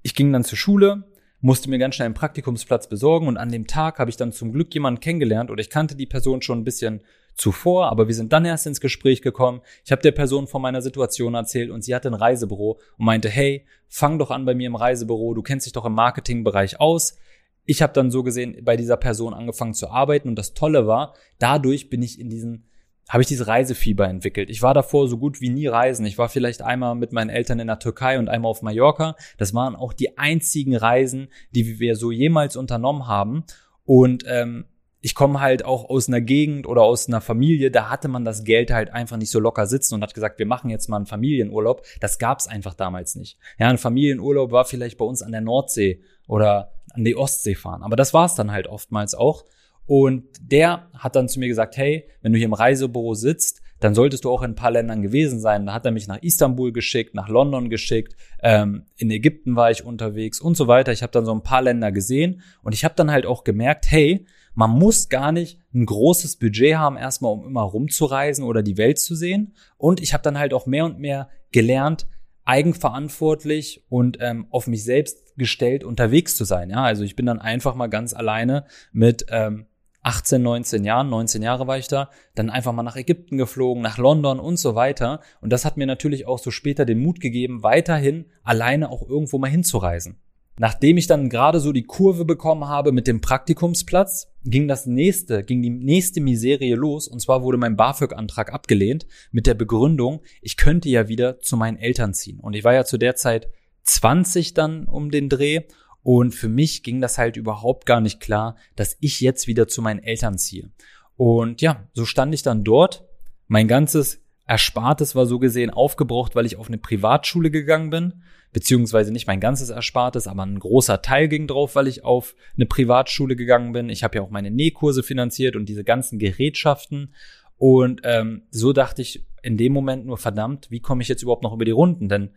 ich 0.02 0.14
ging 0.14 0.32
dann 0.32 0.44
zur 0.44 0.58
Schule, 0.58 1.04
musste 1.40 1.70
mir 1.70 1.78
ganz 1.78 1.94
schnell 1.94 2.06
einen 2.06 2.14
Praktikumsplatz 2.14 2.88
besorgen. 2.88 3.26
Und 3.26 3.38
an 3.38 3.50
dem 3.50 3.66
Tag 3.66 3.98
habe 3.98 4.10
ich 4.10 4.16
dann 4.16 4.32
zum 4.32 4.52
Glück 4.52 4.74
jemanden 4.74 5.00
kennengelernt. 5.00 5.50
Oder 5.50 5.60
ich 5.60 5.70
kannte 5.70 5.96
die 5.96 6.06
Person 6.06 6.42
schon 6.42 6.60
ein 6.60 6.64
bisschen 6.64 7.02
zuvor, 7.34 7.90
aber 7.90 8.08
wir 8.08 8.14
sind 8.14 8.32
dann 8.32 8.44
erst 8.44 8.66
ins 8.66 8.80
Gespräch 8.80 9.22
gekommen. 9.22 9.62
Ich 9.84 9.92
habe 9.92 10.02
der 10.02 10.12
Person 10.12 10.46
von 10.46 10.60
meiner 10.60 10.82
Situation 10.82 11.34
erzählt 11.34 11.70
und 11.70 11.82
sie 11.82 11.94
hatte 11.94 12.08
ein 12.08 12.14
Reisebüro 12.14 12.78
und 12.98 13.06
meinte, 13.06 13.30
hey, 13.30 13.64
fang 13.88 14.18
doch 14.18 14.30
an 14.30 14.44
bei 14.44 14.54
mir 14.54 14.66
im 14.66 14.76
Reisebüro, 14.76 15.32
du 15.32 15.40
kennst 15.42 15.64
dich 15.64 15.72
doch 15.72 15.86
im 15.86 15.94
Marketingbereich 15.94 16.78
aus 16.78 17.16
ich 17.64 17.82
habe 17.82 17.92
dann 17.92 18.10
so 18.10 18.22
gesehen 18.22 18.56
bei 18.62 18.76
dieser 18.76 18.96
Person 18.96 19.34
angefangen 19.34 19.74
zu 19.74 19.88
arbeiten 19.88 20.28
und 20.28 20.36
das 20.36 20.54
Tolle 20.54 20.86
war, 20.86 21.14
dadurch 21.38 21.90
bin 21.90 22.02
ich 22.02 22.18
in 22.18 22.28
diesen 22.28 22.68
habe 23.08 23.20
ich 23.20 23.28
diese 23.28 23.46
Reisefieber 23.46 24.08
entwickelt. 24.08 24.48
Ich 24.48 24.62
war 24.62 24.74
davor 24.74 25.08
so 25.08 25.18
gut 25.18 25.40
wie 25.40 25.50
nie 25.50 25.66
reisen. 25.66 26.06
Ich 26.06 26.18
war 26.18 26.28
vielleicht 26.28 26.62
einmal 26.62 26.94
mit 26.94 27.12
meinen 27.12 27.30
Eltern 27.30 27.58
in 27.58 27.66
der 27.66 27.78
Türkei 27.78 28.18
und 28.18 28.28
einmal 28.28 28.50
auf 28.50 28.62
Mallorca. 28.62 29.16
Das 29.36 29.52
waren 29.52 29.76
auch 29.76 29.92
die 29.92 30.16
einzigen 30.16 30.76
Reisen, 30.76 31.28
die 31.50 31.78
wir 31.78 31.96
so 31.96 32.10
jemals 32.10 32.56
unternommen 32.56 33.08
haben. 33.08 33.44
Und 33.84 34.24
ähm, 34.26 34.66
ich 35.02 35.16
komme 35.16 35.40
halt 35.40 35.64
auch 35.64 35.90
aus 35.90 36.08
einer 36.08 36.20
Gegend 36.20 36.66
oder 36.66 36.82
aus 36.82 37.08
einer 37.08 37.20
Familie, 37.20 37.72
da 37.72 37.90
hatte 37.90 38.06
man 38.06 38.24
das 38.24 38.44
Geld 38.44 38.70
halt 38.70 38.90
einfach 38.92 39.16
nicht 39.16 39.30
so 39.30 39.40
locker 39.40 39.66
sitzen 39.66 39.96
und 39.96 40.02
hat 40.02 40.14
gesagt, 40.14 40.38
wir 40.38 40.46
machen 40.46 40.70
jetzt 40.70 40.88
mal 40.88 40.96
einen 40.96 41.06
Familienurlaub. 41.06 41.82
Das 42.00 42.18
gab's 42.18 42.46
einfach 42.46 42.74
damals 42.74 43.16
nicht. 43.16 43.36
Ja, 43.58 43.68
ein 43.68 43.78
Familienurlaub 43.78 44.52
war 44.52 44.64
vielleicht 44.64 44.98
bei 44.98 45.04
uns 45.04 45.20
an 45.20 45.32
der 45.32 45.40
Nordsee 45.40 46.00
oder 46.32 46.72
an 46.94 47.04
die 47.04 47.14
Ostsee 47.14 47.54
fahren. 47.54 47.82
Aber 47.82 47.94
das 47.94 48.14
war's 48.14 48.34
dann 48.34 48.52
halt 48.52 48.66
oftmals 48.66 49.14
auch. 49.14 49.44
Und 49.86 50.24
der 50.40 50.88
hat 50.96 51.14
dann 51.14 51.28
zu 51.28 51.38
mir 51.38 51.48
gesagt, 51.48 51.76
hey, 51.76 52.08
wenn 52.22 52.32
du 52.32 52.38
hier 52.38 52.46
im 52.46 52.54
Reisebüro 52.54 53.12
sitzt, 53.12 53.60
dann 53.80 53.94
solltest 53.94 54.24
du 54.24 54.30
auch 54.30 54.40
in 54.42 54.52
ein 54.52 54.54
paar 54.54 54.70
Ländern 54.70 55.02
gewesen 55.02 55.40
sein. 55.40 55.66
Da 55.66 55.74
hat 55.74 55.84
er 55.84 55.92
mich 55.92 56.08
nach 56.08 56.22
Istanbul 56.22 56.72
geschickt, 56.72 57.14
nach 57.14 57.28
London 57.28 57.68
geschickt, 57.68 58.16
ähm, 58.42 58.86
in 58.96 59.10
Ägypten 59.10 59.56
war 59.56 59.70
ich 59.70 59.84
unterwegs 59.84 60.40
und 60.40 60.56
so 60.56 60.68
weiter. 60.68 60.92
Ich 60.92 61.02
habe 61.02 61.12
dann 61.12 61.26
so 61.26 61.34
ein 61.34 61.42
paar 61.42 61.60
Länder 61.60 61.92
gesehen 61.92 62.40
und 62.62 62.72
ich 62.72 62.84
habe 62.84 62.94
dann 62.96 63.10
halt 63.10 63.26
auch 63.26 63.44
gemerkt, 63.44 63.90
hey, 63.90 64.24
man 64.54 64.70
muss 64.70 65.10
gar 65.10 65.32
nicht 65.32 65.58
ein 65.74 65.84
großes 65.84 66.36
Budget 66.36 66.76
haben, 66.76 66.96
erstmal 66.96 67.32
um 67.32 67.46
immer 67.46 67.62
rumzureisen 67.62 68.44
oder 68.44 68.62
die 68.62 68.78
Welt 68.78 68.98
zu 68.98 69.14
sehen. 69.14 69.54
Und 69.76 70.00
ich 70.00 70.14
habe 70.14 70.22
dann 70.22 70.38
halt 70.38 70.54
auch 70.54 70.64
mehr 70.64 70.86
und 70.86 70.98
mehr 70.98 71.28
gelernt, 71.50 72.06
eigenverantwortlich 72.44 73.84
und 73.90 74.16
ähm, 74.20 74.46
auf 74.50 74.66
mich 74.66 74.84
selbst 74.84 75.21
gestellt 75.36 75.84
unterwegs 75.84 76.36
zu 76.36 76.44
sein. 76.44 76.70
Ja, 76.70 76.82
also 76.82 77.04
ich 77.04 77.16
bin 77.16 77.26
dann 77.26 77.40
einfach 77.40 77.74
mal 77.74 77.88
ganz 77.88 78.14
alleine 78.14 78.64
mit 78.92 79.26
ähm, 79.30 79.66
18, 80.02 80.42
19 80.42 80.84
Jahren, 80.84 81.10
19 81.10 81.42
Jahre 81.42 81.66
war 81.66 81.78
ich 81.78 81.86
da, 81.86 82.10
dann 82.34 82.50
einfach 82.50 82.72
mal 82.72 82.82
nach 82.82 82.96
Ägypten 82.96 83.38
geflogen, 83.38 83.82
nach 83.82 83.98
London 83.98 84.40
und 84.40 84.56
so 84.56 84.74
weiter. 84.74 85.20
Und 85.40 85.52
das 85.52 85.64
hat 85.64 85.76
mir 85.76 85.86
natürlich 85.86 86.26
auch 86.26 86.38
so 86.38 86.50
später 86.50 86.84
den 86.84 87.00
Mut 87.00 87.20
gegeben, 87.20 87.62
weiterhin 87.62 88.26
alleine 88.42 88.90
auch 88.90 89.08
irgendwo 89.08 89.38
mal 89.38 89.50
hinzureisen. 89.50 90.16
Nachdem 90.58 90.98
ich 90.98 91.06
dann 91.06 91.30
gerade 91.30 91.60
so 91.60 91.72
die 91.72 91.84
Kurve 91.84 92.24
bekommen 92.24 92.68
habe 92.68 92.92
mit 92.92 93.06
dem 93.06 93.20
Praktikumsplatz, 93.20 94.28
ging 94.44 94.68
das 94.68 94.86
nächste, 94.86 95.44
ging 95.44 95.62
die 95.62 95.70
nächste 95.70 96.20
Miserie 96.20 96.74
los. 96.74 97.08
Und 97.08 97.20
zwar 97.20 97.42
wurde 97.42 97.56
mein 97.56 97.76
BAföG-Antrag 97.76 98.52
abgelehnt 98.52 99.06
mit 99.30 99.46
der 99.46 99.54
Begründung, 99.54 100.20
ich 100.42 100.56
könnte 100.56 100.90
ja 100.90 101.08
wieder 101.08 101.40
zu 101.40 101.56
meinen 101.56 101.78
Eltern 101.78 102.12
ziehen. 102.12 102.38
Und 102.38 102.54
ich 102.54 102.64
war 102.64 102.74
ja 102.74 102.84
zu 102.84 102.98
der 102.98 103.16
Zeit 103.16 103.48
20 103.84 104.54
dann 104.54 104.86
um 104.86 105.10
den 105.10 105.28
Dreh. 105.28 105.62
Und 106.02 106.34
für 106.34 106.48
mich 106.48 106.82
ging 106.82 107.00
das 107.00 107.18
halt 107.18 107.36
überhaupt 107.36 107.86
gar 107.86 108.00
nicht 108.00 108.20
klar, 108.20 108.56
dass 108.74 108.96
ich 109.00 109.20
jetzt 109.20 109.46
wieder 109.46 109.68
zu 109.68 109.82
meinen 109.82 110.02
Eltern 110.02 110.36
ziehe. 110.36 110.70
Und 111.16 111.60
ja, 111.60 111.88
so 111.92 112.04
stand 112.04 112.34
ich 112.34 112.42
dann 112.42 112.64
dort. 112.64 113.04
Mein 113.46 113.68
ganzes 113.68 114.20
Erspartes 114.46 115.14
war 115.14 115.26
so 115.26 115.38
gesehen 115.38 115.70
aufgebraucht, 115.70 116.34
weil 116.34 116.46
ich 116.46 116.56
auf 116.56 116.68
eine 116.68 116.78
Privatschule 116.78 117.50
gegangen 117.50 117.90
bin 117.90 118.22
beziehungsweise 118.52 119.12
nicht 119.12 119.26
mein 119.26 119.40
ganzes 119.40 119.70
Erspartes, 119.70 120.28
aber 120.28 120.44
ein 120.44 120.58
großer 120.58 121.02
Teil 121.02 121.28
ging 121.28 121.46
drauf, 121.46 121.74
weil 121.74 121.88
ich 121.88 122.04
auf 122.04 122.34
eine 122.54 122.66
Privatschule 122.66 123.34
gegangen 123.34 123.72
bin. 123.72 123.88
Ich 123.88 124.04
habe 124.04 124.16
ja 124.16 124.22
auch 124.22 124.30
meine 124.30 124.50
Nähkurse 124.50 125.02
finanziert 125.02 125.56
und 125.56 125.68
diese 125.68 125.84
ganzen 125.84 126.18
Gerätschaften. 126.18 127.14
Und 127.56 128.02
ähm, 128.04 128.42
so 128.50 128.72
dachte 128.72 129.02
ich 129.02 129.24
in 129.42 129.56
dem 129.56 129.72
Moment 129.72 130.06
nur, 130.06 130.18
verdammt, 130.18 130.70
wie 130.70 130.80
komme 130.80 131.02
ich 131.02 131.08
jetzt 131.08 131.22
überhaupt 131.22 131.42
noch 131.42 131.54
über 131.54 131.64
die 131.64 131.70
Runden? 131.70 132.08
Denn 132.08 132.30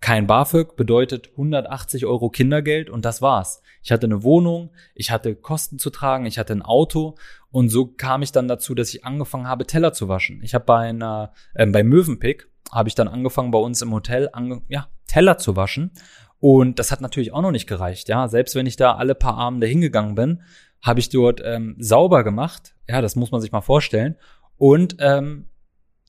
kein 0.00 0.26
BAföG 0.26 0.76
bedeutet 0.76 1.30
180 1.30 2.04
Euro 2.04 2.28
Kindergeld 2.28 2.90
und 2.90 3.04
das 3.04 3.22
war's. 3.22 3.62
Ich 3.82 3.90
hatte 3.90 4.06
eine 4.06 4.22
Wohnung, 4.22 4.70
ich 4.94 5.10
hatte 5.10 5.34
Kosten 5.34 5.78
zu 5.78 5.90
tragen, 5.90 6.26
ich 6.26 6.38
hatte 6.38 6.52
ein 6.52 6.62
Auto 6.62 7.16
und 7.50 7.68
so 7.70 7.86
kam 7.86 8.22
ich 8.22 8.32
dann 8.32 8.48
dazu, 8.48 8.74
dass 8.74 8.92
ich 8.92 9.04
angefangen 9.04 9.48
habe, 9.48 9.66
Teller 9.66 9.92
zu 9.92 10.08
waschen. 10.08 10.42
Ich 10.42 10.54
habe 10.54 10.64
bei 10.64 10.88
einer, 10.88 11.32
äh, 11.54 11.66
bei 11.66 11.82
Mövenpick 11.82 12.48
habe 12.70 12.88
ich 12.88 12.94
dann 12.94 13.08
angefangen, 13.08 13.50
bei 13.50 13.58
uns 13.58 13.80
im 13.82 13.92
Hotel 13.92 14.28
ange 14.32 14.62
ja, 14.68 14.88
Teller 15.06 15.38
zu 15.38 15.56
waschen. 15.56 15.92
Und 16.40 16.78
das 16.78 16.92
hat 16.92 17.00
natürlich 17.00 17.32
auch 17.32 17.40
noch 17.40 17.52
nicht 17.52 17.66
gereicht. 17.66 18.08
Ja, 18.08 18.28
selbst 18.28 18.54
wenn 18.54 18.66
ich 18.66 18.76
da 18.76 18.96
alle 18.96 19.14
paar 19.14 19.38
Abende 19.38 19.66
hingegangen 19.66 20.14
bin, 20.14 20.42
habe 20.82 21.00
ich 21.00 21.08
dort 21.08 21.40
ähm, 21.42 21.76
sauber 21.78 22.24
gemacht. 22.24 22.74
Ja, 22.88 23.00
das 23.00 23.16
muss 23.16 23.30
man 23.30 23.40
sich 23.40 23.52
mal 23.52 23.62
vorstellen. 23.62 24.16
Und 24.58 24.96
ähm, 24.98 25.48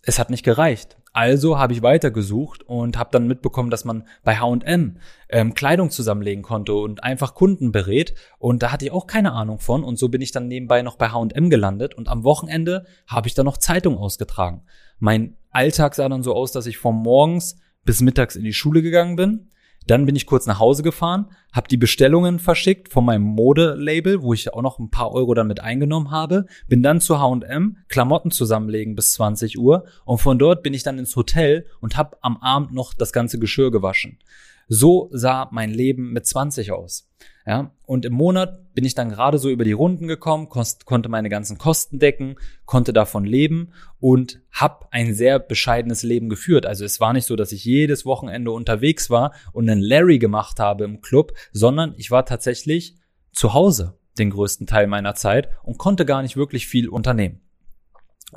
es 0.01 0.19
hat 0.19 0.29
nicht 0.29 0.43
gereicht. 0.43 0.97
Also 1.15 1.57
habe 1.57 1.71
ich 1.71 1.81
weitergesucht 1.81 2.63
und 2.63 2.97
habe 2.97 3.09
dann 3.13 3.25
mitbekommen, 3.25 3.69
dass 3.69 3.85
man 3.85 4.03
bei 4.25 4.35
H&M 4.35 4.97
ähm, 5.29 5.53
Kleidung 5.53 5.89
zusammenlegen 5.89 6.43
konnte 6.43 6.73
und 6.73 7.05
einfach 7.05 7.35
Kunden 7.35 7.71
berät. 7.71 8.15
Und 8.37 8.61
da 8.61 8.73
hatte 8.73 8.83
ich 8.83 8.91
auch 8.91 9.07
keine 9.07 9.31
Ahnung 9.31 9.59
von. 9.59 9.85
Und 9.85 9.97
so 9.97 10.09
bin 10.09 10.19
ich 10.19 10.33
dann 10.33 10.49
nebenbei 10.49 10.81
noch 10.81 10.97
bei 10.97 11.11
H&M 11.11 11.49
gelandet. 11.49 11.93
Und 11.93 12.09
am 12.09 12.25
Wochenende 12.25 12.85
habe 13.07 13.29
ich 13.29 13.33
dann 13.33 13.45
noch 13.45 13.55
Zeitung 13.55 13.97
ausgetragen. 13.97 14.63
Mein 14.99 15.37
Alltag 15.51 15.95
sah 15.95 16.09
dann 16.09 16.21
so 16.21 16.35
aus, 16.35 16.51
dass 16.51 16.65
ich 16.65 16.77
von 16.77 16.95
morgens 16.95 17.61
bis 17.85 18.01
mittags 18.01 18.35
in 18.35 18.43
die 18.43 18.51
Schule 18.51 18.81
gegangen 18.81 19.15
bin, 19.15 19.51
dann 19.87 20.05
bin 20.05 20.15
ich 20.15 20.25
kurz 20.25 20.45
nach 20.45 20.59
Hause 20.59 20.83
gefahren, 20.83 21.27
habe 21.51 21.67
die 21.67 21.77
Bestellungen 21.77 22.39
verschickt 22.39 22.91
von 22.91 23.05
meinem 23.05 23.23
Modelabel, 23.23 24.21
wo 24.21 24.33
ich 24.33 24.53
auch 24.53 24.61
noch 24.61 24.79
ein 24.79 24.89
paar 24.89 25.11
Euro 25.11 25.33
damit 25.33 25.59
eingenommen 25.59 26.11
habe, 26.11 26.45
bin 26.67 26.83
dann 26.83 27.01
zu 27.01 27.19
H&M, 27.19 27.77
Klamotten 27.87 28.31
zusammenlegen 28.31 28.95
bis 28.95 29.11
20 29.13 29.59
Uhr 29.59 29.85
und 30.05 30.19
von 30.19 30.39
dort 30.39 30.63
bin 30.63 30.73
ich 30.73 30.83
dann 30.83 30.99
ins 30.99 31.15
Hotel 31.15 31.65
und 31.81 31.97
habe 31.97 32.17
am 32.21 32.37
Abend 32.37 32.73
noch 32.73 32.93
das 32.93 33.13
ganze 33.13 33.39
Geschirr 33.39 33.71
gewaschen. 33.71 34.19
So 34.67 35.09
sah 35.11 35.47
mein 35.51 35.71
Leben 35.71 36.11
mit 36.11 36.25
20 36.25 36.71
aus. 36.71 37.07
Ja, 37.47 37.71
und 37.83 38.05
im 38.05 38.13
Monat 38.13 38.73
bin 38.73 38.85
ich 38.85 38.95
dann 38.95 39.09
gerade 39.09 39.37
so 39.37 39.51
über 39.51 39.63
die 39.63 39.71
Runden 39.71 40.07
gekommen, 40.07 40.49
konnte 40.49 41.09
meine 41.09 41.29
ganzen 41.29 41.59
Kosten 41.59 41.99
decken, 41.99 42.37
konnte 42.65 42.91
davon 42.91 43.23
leben 43.23 43.71
und 43.99 44.41
habe 44.51 44.87
ein 44.89 45.13
sehr 45.13 45.37
bescheidenes 45.37 46.01
Leben 46.01 46.27
geführt. 46.27 46.65
Also 46.65 46.85
es 46.85 46.99
war 46.99 47.13
nicht 47.13 47.27
so, 47.27 47.35
dass 47.35 47.51
ich 47.51 47.63
jedes 47.63 48.03
Wochenende 48.03 48.51
unterwegs 48.51 49.11
war 49.11 49.31
und 49.53 49.69
einen 49.69 49.81
Larry 49.81 50.17
gemacht 50.17 50.59
habe 50.59 50.85
im 50.85 51.01
Club, 51.01 51.33
sondern 51.51 51.93
ich 51.97 52.09
war 52.09 52.25
tatsächlich 52.25 52.97
zu 53.31 53.53
Hause 53.53 53.99
den 54.17 54.31
größten 54.31 54.65
Teil 54.65 54.87
meiner 54.87 55.13
Zeit 55.13 55.49
und 55.61 55.77
konnte 55.77 56.05
gar 56.05 56.23
nicht 56.23 56.37
wirklich 56.37 56.65
viel 56.65 56.89
unternehmen. 56.89 57.41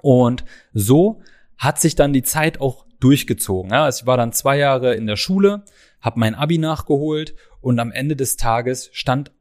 Und 0.02 0.44
so 0.74 1.22
hat 1.56 1.80
sich 1.80 1.94
dann 1.94 2.12
die 2.12 2.22
Zeit 2.22 2.60
auch 2.60 2.84
durchgezogen. 3.00 3.70
Ja, 3.70 3.84
also 3.84 4.02
ich 4.02 4.06
war 4.06 4.16
dann 4.16 4.32
zwei 4.32 4.58
Jahre 4.58 4.94
in 4.94 5.06
der 5.06 5.16
Schule, 5.16 5.64
habe 6.00 6.20
mein 6.20 6.34
Abi 6.34 6.58
nachgeholt 6.58 7.34
und 7.60 7.78
am 7.78 7.92
Ende 7.92 8.16
des 8.16 8.36
Tages 8.36 8.90
stand 8.92 9.32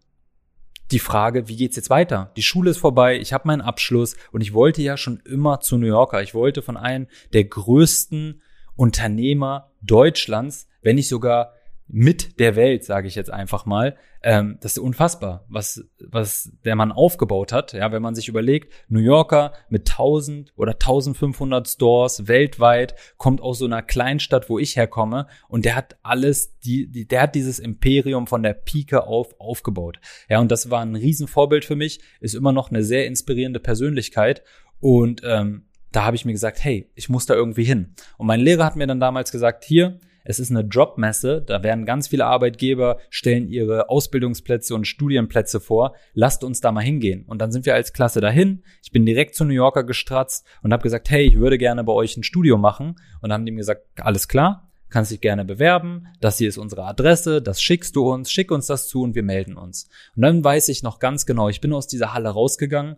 die 0.91 0.99
Frage, 0.99 1.47
wie 1.47 1.57
geht's 1.57 1.75
jetzt 1.75 1.89
weiter? 1.89 2.31
Die 2.37 2.43
Schule 2.43 2.71
ist 2.71 2.77
vorbei, 2.77 3.19
ich 3.19 3.33
habe 3.33 3.47
meinen 3.47 3.61
Abschluss 3.61 4.15
und 4.31 4.41
ich 4.41 4.53
wollte 4.53 4.81
ja 4.81 4.95
schon 4.95 5.19
immer 5.25 5.59
zu 5.59 5.77
New 5.77 5.87
Yorker. 5.87 6.21
Ich 6.21 6.33
wollte 6.33 6.61
von 6.61 6.77
einem 6.77 7.07
der 7.33 7.43
größten 7.43 8.41
Unternehmer 8.75 9.71
Deutschlands, 9.81 10.67
wenn 10.81 10.95
nicht 10.95 11.09
sogar 11.09 11.53
mit 11.87 12.39
der 12.39 12.55
Welt, 12.55 12.83
sage 12.83 13.07
ich 13.07 13.15
jetzt 13.15 13.31
einfach 13.31 13.65
mal. 13.65 13.95
Ähm, 14.21 14.57
das 14.61 14.73
ist 14.73 14.79
unfassbar, 14.79 15.45
was, 15.47 15.85
was 15.99 16.51
der 16.65 16.75
Mann 16.75 16.91
aufgebaut 16.91 17.53
hat. 17.53 17.73
Ja, 17.73 17.91
wenn 17.91 18.01
man 18.01 18.15
sich 18.15 18.27
überlegt, 18.27 18.73
New 18.89 18.99
Yorker 18.99 19.53
mit 19.69 19.89
1000 19.89 20.51
oder 20.57 20.73
1500 20.73 21.67
Stores 21.67 22.27
weltweit, 22.27 22.95
kommt 23.17 23.41
aus 23.41 23.59
so 23.59 23.65
einer 23.65 23.81
Kleinstadt, 23.81 24.49
wo 24.49 24.59
ich 24.59 24.75
herkomme, 24.75 25.27
und 25.47 25.65
der 25.65 25.75
hat 25.75 25.97
alles, 26.03 26.59
die, 26.59 26.87
die, 26.91 27.07
der 27.07 27.21
hat 27.21 27.35
dieses 27.35 27.59
Imperium 27.59 28.27
von 28.27 28.43
der 28.43 28.53
Pike 28.53 29.05
auf 29.05 29.39
aufgebaut. 29.39 29.99
Ja, 30.29 30.39
und 30.39 30.51
das 30.51 30.69
war 30.69 30.81
ein 30.81 30.95
Riesenvorbild 30.95 31.63
für 31.63 31.75
mich, 31.75 32.01
ist 32.19 32.35
immer 32.35 32.51
noch 32.51 32.69
eine 32.69 32.83
sehr 32.83 33.07
inspirierende 33.07 33.59
Persönlichkeit. 33.59 34.43
Und 34.79 35.21
ähm, 35.23 35.67
da 35.91 36.03
habe 36.03 36.15
ich 36.15 36.25
mir 36.25 36.33
gesagt, 36.33 36.63
hey, 36.63 36.91
ich 36.95 37.09
muss 37.09 37.25
da 37.25 37.33
irgendwie 37.33 37.63
hin. 37.63 37.95
Und 38.17 38.27
mein 38.27 38.41
Lehrer 38.41 38.65
hat 38.65 38.75
mir 38.75 38.87
dann 38.87 38.99
damals 38.99 39.31
gesagt, 39.31 39.63
hier, 39.63 39.99
es 40.29 40.39
ist 40.39 40.51
eine 40.51 40.59
Jobmesse, 40.59 41.41
da 41.41 41.63
werden 41.63 41.85
ganz 41.85 42.09
viele 42.09 42.25
Arbeitgeber, 42.25 42.97
stellen 43.09 43.47
ihre 43.47 43.89
Ausbildungsplätze 43.89 44.75
und 44.75 44.85
Studienplätze 44.85 45.61
vor. 45.61 45.95
Lasst 46.13 46.43
uns 46.43 46.59
da 46.59 46.73
mal 46.73 46.83
hingehen. 46.83 47.23
Und 47.25 47.39
dann 47.39 47.53
sind 47.53 47.65
wir 47.65 47.73
als 47.73 47.93
Klasse 47.93 48.19
dahin. 48.19 48.61
Ich 48.83 48.91
bin 48.91 49.05
direkt 49.05 49.35
zu 49.35 49.45
New 49.45 49.53
Yorker 49.53 49.85
gestratzt 49.85 50.45
und 50.63 50.73
habe 50.73 50.83
gesagt, 50.83 51.09
hey, 51.09 51.25
ich 51.25 51.37
würde 51.37 51.57
gerne 51.57 51.85
bei 51.85 51.93
euch 51.93 52.17
ein 52.17 52.23
Studio 52.23 52.57
machen. 52.57 52.97
Und 53.21 53.29
dann 53.29 53.33
haben 53.35 53.45
die 53.45 53.53
mir 53.53 53.59
gesagt, 53.59 53.85
alles 54.01 54.27
klar, 54.27 54.69
kannst 54.89 55.11
dich 55.11 55.21
gerne 55.21 55.45
bewerben. 55.45 56.07
Das 56.19 56.37
hier 56.37 56.49
ist 56.49 56.57
unsere 56.57 56.83
Adresse, 56.83 57.41
das 57.41 57.61
schickst 57.61 57.95
du 57.95 58.11
uns, 58.11 58.29
schick 58.29 58.51
uns 58.51 58.67
das 58.67 58.89
zu 58.89 59.03
und 59.03 59.15
wir 59.15 59.23
melden 59.23 59.55
uns. 59.55 59.87
Und 60.17 60.23
dann 60.23 60.43
weiß 60.43 60.67
ich 60.67 60.83
noch 60.83 60.99
ganz 60.99 61.25
genau, 61.25 61.47
ich 61.47 61.61
bin 61.61 61.71
aus 61.71 61.87
dieser 61.87 62.13
Halle 62.13 62.27
rausgegangen 62.27 62.97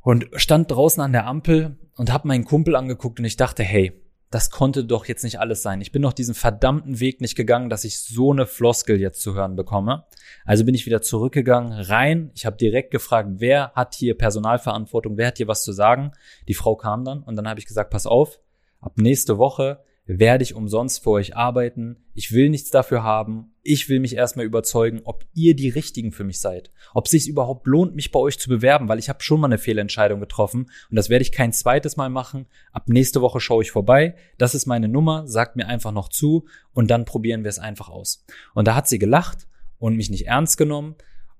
und 0.00 0.28
stand 0.36 0.70
draußen 0.70 1.02
an 1.02 1.12
der 1.12 1.26
Ampel 1.26 1.76
und 1.96 2.10
habe 2.10 2.26
meinen 2.26 2.46
Kumpel 2.46 2.74
angeguckt 2.74 3.18
und 3.18 3.26
ich 3.26 3.36
dachte, 3.36 3.62
hey, 3.62 3.92
das 4.30 4.50
konnte 4.50 4.84
doch 4.84 5.06
jetzt 5.06 5.22
nicht 5.22 5.38
alles 5.38 5.62
sein. 5.62 5.80
Ich 5.80 5.92
bin 5.92 6.02
doch 6.02 6.12
diesen 6.12 6.34
verdammten 6.34 6.98
Weg 6.98 7.20
nicht 7.20 7.36
gegangen, 7.36 7.70
dass 7.70 7.84
ich 7.84 8.00
so 8.00 8.32
eine 8.32 8.46
Floskel 8.46 9.00
jetzt 9.00 9.20
zu 9.20 9.34
hören 9.34 9.54
bekomme. 9.54 10.04
Also 10.44 10.64
bin 10.64 10.74
ich 10.74 10.86
wieder 10.86 11.00
zurückgegangen, 11.00 11.72
rein. 11.72 12.30
Ich 12.34 12.44
habe 12.44 12.56
direkt 12.56 12.90
gefragt, 12.90 13.28
wer 13.34 13.72
hat 13.74 13.94
hier 13.94 14.16
Personalverantwortung, 14.16 15.16
wer 15.16 15.28
hat 15.28 15.36
hier 15.36 15.48
was 15.48 15.62
zu 15.62 15.72
sagen. 15.72 16.12
Die 16.48 16.54
Frau 16.54 16.74
kam 16.76 17.04
dann 17.04 17.22
und 17.22 17.36
dann 17.36 17.48
habe 17.48 17.60
ich 17.60 17.66
gesagt, 17.66 17.90
pass 17.90 18.06
auf, 18.06 18.40
ab 18.80 18.94
nächste 18.96 19.38
Woche 19.38 19.84
werde 20.06 20.44
ich 20.44 20.54
umsonst 20.54 21.02
für 21.02 21.10
euch 21.10 21.36
arbeiten. 21.36 21.96
Ich 22.14 22.32
will 22.32 22.48
nichts 22.48 22.70
dafür 22.70 23.02
haben. 23.02 23.52
Ich 23.62 23.88
will 23.88 23.98
mich 23.98 24.14
erstmal 24.14 24.46
überzeugen, 24.46 25.00
ob 25.04 25.24
ihr 25.34 25.56
die 25.56 25.68
Richtigen 25.68 26.12
für 26.12 26.22
mich 26.22 26.40
seid. 26.40 26.70
Ob 26.94 27.06
es 27.06 27.10
sich 27.10 27.28
überhaupt 27.28 27.66
lohnt, 27.66 27.96
mich 27.96 28.12
bei 28.12 28.20
euch 28.20 28.38
zu 28.38 28.48
bewerben, 28.48 28.88
weil 28.88 29.00
ich 29.00 29.08
habe 29.08 29.22
schon 29.22 29.40
mal 29.40 29.48
eine 29.48 29.58
Fehlentscheidung 29.58 30.20
getroffen 30.20 30.70
und 30.90 30.96
das 30.96 31.10
werde 31.10 31.22
ich 31.22 31.32
kein 31.32 31.52
zweites 31.52 31.96
Mal 31.96 32.08
machen. 32.08 32.46
Ab 32.72 32.84
nächste 32.88 33.20
Woche 33.20 33.40
schaue 33.40 33.64
ich 33.64 33.72
vorbei. 33.72 34.14
Das 34.38 34.54
ist 34.54 34.66
meine 34.66 34.88
Nummer. 34.88 35.26
Sagt 35.26 35.56
mir 35.56 35.66
einfach 35.66 35.92
noch 35.92 36.08
zu 36.08 36.46
und 36.72 36.90
dann 36.90 37.04
probieren 37.04 37.42
wir 37.42 37.48
es 37.48 37.58
einfach 37.58 37.88
aus. 37.88 38.24
Und 38.54 38.68
da 38.68 38.76
hat 38.76 38.86
sie 38.88 39.00
gelacht 39.00 39.48
und 39.78 39.96
mich 39.96 40.10
nicht 40.10 40.28
ernst 40.28 40.56
genommen 40.56 40.94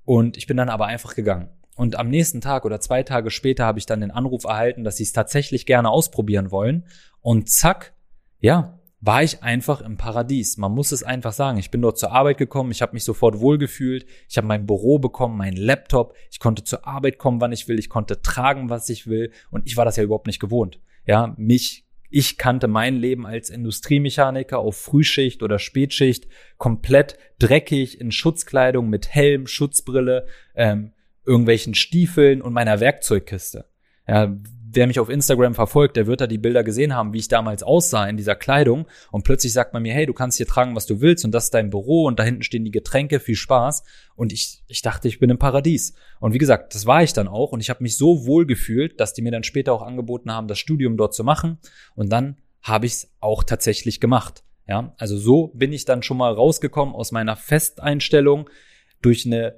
und 0.05 0.37
ich 0.37 0.47
bin 0.47 0.57
dann 0.57 0.69
aber 0.69 0.87
einfach 0.87 1.15
gegangen. 1.15 1.51
Und 1.77 1.99
am 1.99 2.09
nächsten 2.09 2.41
Tag 2.41 2.65
oder 2.65 2.81
zwei 2.81 3.03
Tage 3.03 3.31
später 3.31 3.67
habe 3.67 3.79
ich 3.79 3.87
dann 3.87 4.01
den 4.01 4.11
Anruf 4.11 4.45
erhalten, 4.45 4.83
dass 4.83 4.97
sie 4.97 5.03
es 5.03 5.13
tatsächlich 5.13 5.67
gerne 5.67 5.91
ausprobieren 5.91 6.51
wollen. 6.51 6.87
Und 7.21 7.51
zack, 7.51 7.93
ja, 8.47 8.79
war 9.01 9.25
ich 9.25 9.43
einfach 9.43 9.81
im 9.81 9.97
Paradies. 9.97 10.57
Man 10.57 10.71
muss 10.71 10.93
es 10.93 11.03
einfach 11.03 11.33
sagen. 11.33 11.59
Ich 11.59 11.73
bin 11.73 11.83
dort 11.83 11.99
zur 11.99 12.13
Arbeit 12.13 12.39
gekommen, 12.39 12.71
ich 12.71 12.81
habe 12.81 12.93
mich 12.93 13.03
sofort 13.03 13.41
wohlgefühlt, 13.41 14.07
ich 14.29 14.37
habe 14.37 14.47
mein 14.47 14.67
Büro 14.67 15.01
bekommen, 15.01 15.37
meinen 15.37 15.57
Laptop, 15.57 16.15
ich 16.31 16.39
konnte 16.39 16.63
zur 16.63 16.87
Arbeit 16.87 17.19
kommen, 17.19 17.41
wann 17.41 17.51
ich 17.51 17.67
will, 17.67 17.77
ich 17.81 17.89
konnte 17.89 18.23
tragen, 18.23 18.71
was 18.71 18.89
ich 18.89 19.09
will 19.09 19.33
und 19.51 19.67
ich 19.67 19.77
war 19.77 19.85
das 19.85 19.97
ja 19.97 20.05
überhaupt 20.05 20.29
nicht 20.29 20.39
gewohnt. 20.39 20.79
Ja, 21.07 21.35
mich 21.37 21.89
ich 22.09 22.39
kannte 22.39 22.69
mein 22.69 22.95
Leben 22.95 23.27
als 23.27 23.51
Industriemechaniker 23.51 24.61
auf 24.61 24.77
Frühschicht 24.77 25.43
oder 25.43 25.59
Spätschicht 25.59 26.29
komplett 26.57 27.19
dreckig 27.41 28.01
in 28.01 28.13
Schutzkleidung 28.13 28.89
mit 28.89 29.09
Helm, 29.09 29.49
Schutzbrille, 29.49 30.29
ähm, 30.55 30.93
irgendwelchen 31.25 31.75
Stiefeln 31.75 32.43
und 32.43 32.53
meiner 32.53 32.79
Werkzeugkiste. 32.79 33.65
Ja, 34.07 34.37
wer 34.77 34.87
mich 34.87 35.01
auf 35.01 35.09
Instagram 35.09 35.55
verfolgt, 35.55 35.97
der 35.97 36.07
wird 36.07 36.21
da 36.21 36.27
die 36.27 36.39
Bilder 36.39 36.63
gesehen 36.63 36.95
haben, 36.95 37.13
wie 37.13 37.19
ich 37.19 37.29
damals 37.29 37.63
aussah 37.63 38.07
in 38.07 38.17
dieser 38.17 38.37
Kleidung. 38.37 38.87
Und 39.11 39.25
plötzlich 39.25 39.53
sagt 39.53 39.73
man 39.73 39.83
mir, 39.83 39.95
hey, 39.95 40.07
du 40.07 40.13
kannst 40.13 40.37
hier 40.37 40.47
tragen, 40.47 40.77
was 40.77 40.87
du 40.87 41.01
willst 41.01 41.25
und 41.25 41.33
das 41.33 41.45
ist 41.45 41.55
dein 41.55 41.71
Büro 41.71 42.05
und 42.05 42.19
da 42.19 42.23
hinten 42.23 42.43
stehen 42.43 42.65
die 42.65 42.71
Getränke, 42.71 43.19
viel 43.19 43.35
Spaß. 43.35 43.83
Und 44.15 44.33
ich, 44.33 44.63
ich 44.69 44.83
dachte, 44.83 45.09
ich 45.09 45.19
bin 45.19 45.31
im 45.31 45.39
Paradies. 45.39 45.95
Und 46.21 46.35
wie 46.35 46.39
gesagt, 46.39 46.75
das 46.75 46.87
war 46.87 47.03
ich 47.03 47.13
dann 47.13 47.27
auch 47.27 47.53
und 47.53 47.61
ich 47.61 47.71
habe 47.71 47.83
mich 47.83 47.97
so 47.97 48.27
wohl 48.27 48.47
gefühlt, 48.47 49.01
dass 49.01 49.15
die 49.15 49.23
mir 49.23 49.33
dann 49.33 49.43
später 49.43 49.73
auch 49.73 49.83
angeboten 49.83 50.31
haben, 50.31 50.47
das 50.47 50.59
Studium 50.59 50.97
dort 50.97 51.15
zu 51.15 51.25
machen. 51.25 51.59
Und 51.95 52.13
dann 52.13 52.37
habe 52.63 52.87
ich 52.87 52.93
es 52.93 53.11
auch 53.21 53.43
tatsächlich 53.43 54.01
gemacht. 54.01 54.45
Ja, 54.69 54.95
also 54.99 55.17
so 55.17 55.49
bin 55.55 55.73
ich 55.73 55.85
dann 55.85 56.03
schon 56.03 56.17
mal 56.17 56.33
rausgekommen 56.33 56.95
aus 56.95 57.13
meiner 57.13 57.37
Festeinstellung 57.37 58.51
durch 59.01 59.25
eine 59.25 59.55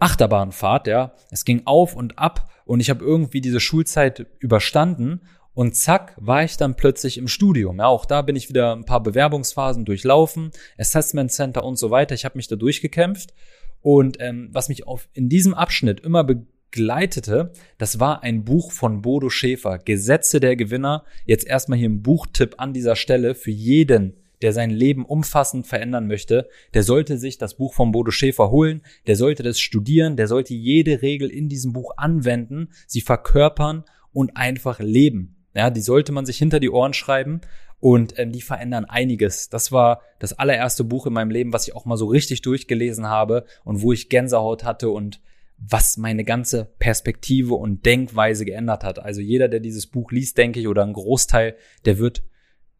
Achterbahnfahrt, 0.00 0.86
ja. 0.86 1.12
Es 1.30 1.44
ging 1.44 1.62
auf 1.64 1.94
und 1.94 2.18
ab 2.18 2.50
und 2.64 2.80
ich 2.80 2.90
habe 2.90 3.04
irgendwie 3.04 3.40
diese 3.40 3.60
Schulzeit 3.60 4.26
überstanden 4.38 5.20
und 5.54 5.76
zack, 5.76 6.14
war 6.16 6.42
ich 6.42 6.56
dann 6.56 6.74
plötzlich 6.74 7.16
im 7.16 7.28
Studium. 7.28 7.78
Ja, 7.78 7.86
auch 7.86 8.06
da 8.06 8.22
bin 8.22 8.36
ich 8.36 8.48
wieder 8.48 8.74
ein 8.74 8.84
paar 8.84 9.02
Bewerbungsphasen 9.02 9.84
durchlaufen, 9.84 10.50
Assessment 10.78 11.30
Center 11.30 11.64
und 11.64 11.78
so 11.78 11.90
weiter. 11.90 12.14
Ich 12.14 12.24
habe 12.24 12.36
mich 12.36 12.48
da 12.48 12.56
durchgekämpft. 12.56 13.32
Und 13.80 14.16
ähm, 14.20 14.48
was 14.50 14.68
mich 14.68 14.86
auf, 14.86 15.08
in 15.12 15.28
diesem 15.28 15.54
Abschnitt 15.54 16.00
immer 16.00 16.24
begleitete, 16.24 17.52
das 17.78 18.00
war 18.00 18.22
ein 18.22 18.44
Buch 18.44 18.72
von 18.72 19.02
Bodo 19.02 19.30
Schäfer, 19.30 19.78
Gesetze 19.78 20.40
der 20.40 20.56
Gewinner. 20.56 21.04
Jetzt 21.26 21.46
erstmal 21.46 21.78
hier 21.78 21.90
ein 21.90 22.02
Buchtipp 22.02 22.54
an 22.58 22.72
dieser 22.72 22.96
Stelle 22.96 23.34
für 23.34 23.50
jeden, 23.50 24.16
der 24.44 24.52
sein 24.52 24.68
Leben 24.68 25.06
umfassend 25.06 25.66
verändern 25.66 26.06
möchte, 26.06 26.50
der 26.74 26.82
sollte 26.82 27.16
sich 27.16 27.38
das 27.38 27.54
Buch 27.54 27.72
von 27.72 27.92
Bodo 27.92 28.10
Schäfer 28.10 28.50
holen, 28.50 28.82
der 29.06 29.16
sollte 29.16 29.42
das 29.42 29.58
studieren, 29.58 30.18
der 30.18 30.28
sollte 30.28 30.52
jede 30.52 31.00
Regel 31.00 31.30
in 31.30 31.48
diesem 31.48 31.72
Buch 31.72 31.94
anwenden, 31.96 32.68
sie 32.86 33.00
verkörpern 33.00 33.84
und 34.12 34.36
einfach 34.36 34.80
leben. 34.80 35.36
Ja, 35.54 35.70
die 35.70 35.80
sollte 35.80 36.12
man 36.12 36.26
sich 36.26 36.36
hinter 36.36 36.60
die 36.60 36.68
Ohren 36.68 36.92
schreiben 36.92 37.40
und 37.80 38.18
ähm, 38.18 38.32
die 38.32 38.42
verändern 38.42 38.84
einiges. 38.84 39.48
Das 39.48 39.72
war 39.72 40.02
das 40.18 40.34
allererste 40.34 40.84
Buch 40.84 41.06
in 41.06 41.14
meinem 41.14 41.30
Leben, 41.30 41.54
was 41.54 41.66
ich 41.66 41.74
auch 41.74 41.86
mal 41.86 41.96
so 41.96 42.04
richtig 42.04 42.42
durchgelesen 42.42 43.06
habe 43.06 43.46
und 43.64 43.80
wo 43.80 43.92
ich 43.92 44.10
Gänsehaut 44.10 44.62
hatte 44.62 44.90
und 44.90 45.22
was 45.56 45.96
meine 45.96 46.24
ganze 46.24 46.66
Perspektive 46.78 47.54
und 47.54 47.86
Denkweise 47.86 48.44
geändert 48.44 48.84
hat. 48.84 48.98
Also 48.98 49.22
jeder, 49.22 49.48
der 49.48 49.60
dieses 49.60 49.86
Buch 49.86 50.10
liest, 50.10 50.36
denke 50.36 50.60
ich, 50.60 50.68
oder 50.68 50.84
ein 50.84 50.92
Großteil, 50.92 51.56
der 51.86 51.96
wird 51.96 52.24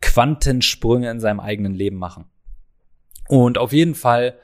Quantensprünge 0.01 1.11
in 1.11 1.21
seinem 1.21 1.41
eigenen 1.41 1.75
Leben 1.75 1.97
machen. 1.97 2.27
Und 3.29 3.59
auf 3.59 3.73
jeden 3.73 3.95
Fall 3.95 4.39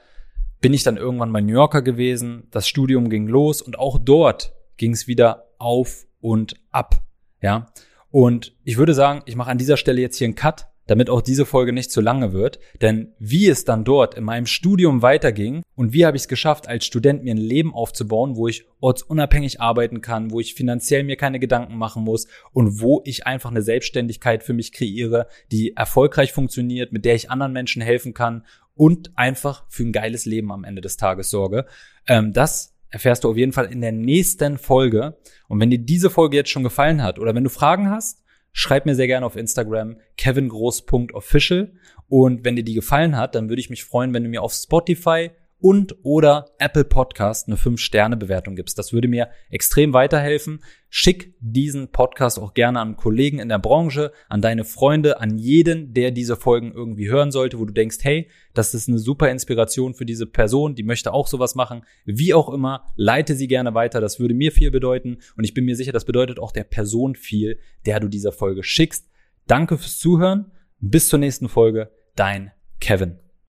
bin 0.59 0.73
ich 0.73 0.83
dann 0.83 0.97
irgendwann 0.97 1.33
bei 1.33 1.41
New 1.41 1.53
Yorker 1.53 1.81
gewesen, 1.81 2.47
das 2.51 2.67
Studium 2.67 3.09
ging 3.09 3.27
los 3.27 3.61
und 3.61 3.77
auch 3.79 3.97
dort 3.97 4.53
ging 4.77 4.93
es 4.93 5.07
wieder 5.07 5.49
auf 5.57 6.05
und 6.19 6.55
ab. 6.71 7.03
Ja. 7.41 7.71
Und 8.09 8.55
ich 8.63 8.77
würde 8.77 8.93
sagen, 8.93 9.21
ich 9.25 9.35
mache 9.35 9.49
an 9.49 9.57
dieser 9.57 9.77
Stelle 9.77 10.01
jetzt 10.01 10.17
hier 10.17 10.25
einen 10.25 10.35
Cut, 10.35 10.70
damit 10.87 11.09
auch 11.09 11.21
diese 11.21 11.45
Folge 11.45 11.73
nicht 11.73 11.91
zu 11.91 12.01
lange 12.01 12.33
wird. 12.33 12.59
Denn 12.81 13.13
wie 13.19 13.47
es 13.47 13.65
dann 13.65 13.83
dort 13.83 14.15
in 14.15 14.23
meinem 14.23 14.45
Studium 14.45 15.01
weiterging 15.01 15.63
und 15.75 15.93
wie 15.93 16.05
habe 16.05 16.17
ich 16.17 16.23
es 16.23 16.27
geschafft, 16.27 16.67
als 16.67 16.85
Student 16.85 17.23
mir 17.23 17.33
ein 17.33 17.37
Leben 17.37 17.73
aufzubauen, 17.73 18.35
wo 18.35 18.47
ich 18.47 18.65
ortsunabhängig 18.79 19.61
arbeiten 19.61 20.01
kann, 20.01 20.31
wo 20.31 20.39
ich 20.39 20.53
finanziell 20.53 21.03
mir 21.03 21.15
keine 21.15 21.39
Gedanken 21.39 21.77
machen 21.77 22.03
muss 22.03 22.27
und 22.51 22.81
wo 22.81 23.01
ich 23.05 23.27
einfach 23.27 23.51
eine 23.51 23.61
Selbstständigkeit 23.61 24.43
für 24.43 24.53
mich 24.53 24.71
kreiere, 24.71 25.27
die 25.51 25.75
erfolgreich 25.75 26.33
funktioniert, 26.33 26.91
mit 26.91 27.05
der 27.05 27.15
ich 27.15 27.29
anderen 27.29 27.53
Menschen 27.53 27.81
helfen 27.81 28.13
kann 28.13 28.45
und 28.75 29.11
einfach 29.15 29.65
für 29.69 29.83
ein 29.83 29.91
geiles 29.91 30.25
Leben 30.25 30.51
am 30.51 30.63
Ende 30.63 30.81
des 30.81 30.97
Tages 30.97 31.29
sorge. 31.29 31.65
Ähm, 32.07 32.33
das 32.33 32.75
erfährst 32.89 33.23
du 33.23 33.29
auf 33.29 33.37
jeden 33.37 33.53
Fall 33.53 33.71
in 33.71 33.81
der 33.81 33.91
nächsten 33.91 34.57
Folge. 34.57 35.17
Und 35.47 35.59
wenn 35.59 35.69
dir 35.69 35.79
diese 35.79 36.09
Folge 36.09 36.37
jetzt 36.37 36.49
schon 36.49 36.63
gefallen 36.63 37.01
hat 37.01 37.19
oder 37.19 37.33
wenn 37.33 37.43
du 37.43 37.49
Fragen 37.49 37.89
hast, 37.89 38.21
schreib 38.53 38.85
mir 38.85 38.95
sehr 38.95 39.07
gerne 39.07 39.25
auf 39.25 39.35
Instagram 39.35 39.97
kevingroß.official. 40.17 41.73
Und 42.07 42.43
wenn 42.43 42.55
dir 42.55 42.63
die 42.63 42.73
gefallen 42.73 43.15
hat, 43.15 43.35
dann 43.35 43.49
würde 43.49 43.61
ich 43.61 43.69
mich 43.69 43.83
freuen, 43.83 44.13
wenn 44.13 44.23
du 44.23 44.29
mir 44.29 44.41
auf 44.41 44.53
Spotify 44.53 45.31
und 45.61 45.95
oder 46.03 46.47
Apple 46.57 46.83
Podcast 46.83 47.47
eine 47.47 47.55
5-Sterne-Bewertung 47.55 48.55
gibst. 48.55 48.77
Das 48.77 48.91
würde 48.91 49.07
mir 49.07 49.29
extrem 49.49 49.93
weiterhelfen. 49.93 50.63
Schick 50.89 51.33
diesen 51.39 51.91
Podcast 51.91 52.39
auch 52.39 52.53
gerne 52.53 52.79
an 52.79 52.97
Kollegen 52.97 53.39
in 53.39 53.47
der 53.47 53.59
Branche, 53.59 54.11
an 54.27 54.41
deine 54.41 54.65
Freunde, 54.65 55.21
an 55.21 55.37
jeden, 55.37 55.93
der 55.93 56.11
diese 56.11 56.35
Folgen 56.35 56.73
irgendwie 56.73 57.09
hören 57.09 57.31
sollte, 57.31 57.59
wo 57.59 57.65
du 57.65 57.73
denkst, 57.73 57.99
hey, 58.01 58.29
das 58.53 58.73
ist 58.73 58.89
eine 58.89 58.97
super 58.97 59.29
Inspiration 59.29 59.93
für 59.93 60.05
diese 60.05 60.25
Person, 60.25 60.75
die 60.75 60.83
möchte 60.83 61.13
auch 61.13 61.27
sowas 61.27 61.55
machen. 61.55 61.83
Wie 62.05 62.33
auch 62.33 62.49
immer, 62.49 62.85
leite 62.95 63.35
sie 63.35 63.47
gerne 63.47 63.73
weiter. 63.73 64.01
Das 64.01 64.19
würde 64.19 64.33
mir 64.33 64.51
viel 64.51 64.71
bedeuten. 64.71 65.19
Und 65.37 65.43
ich 65.43 65.53
bin 65.53 65.65
mir 65.65 65.75
sicher, 65.75 65.93
das 65.93 66.05
bedeutet 66.05 66.39
auch 66.39 66.51
der 66.51 66.63
Person 66.65 67.15
viel, 67.15 67.59
der 67.85 67.99
du 67.99 68.07
diese 68.07 68.31
Folge 68.31 68.63
schickst. 68.63 69.07
Danke 69.47 69.77
fürs 69.77 69.99
Zuhören. 69.99 70.51
Bis 70.79 71.07
zur 71.07 71.19
nächsten 71.19 71.47
Folge. 71.47 71.91
Dein 72.15 72.51
Kevin. 72.79 73.20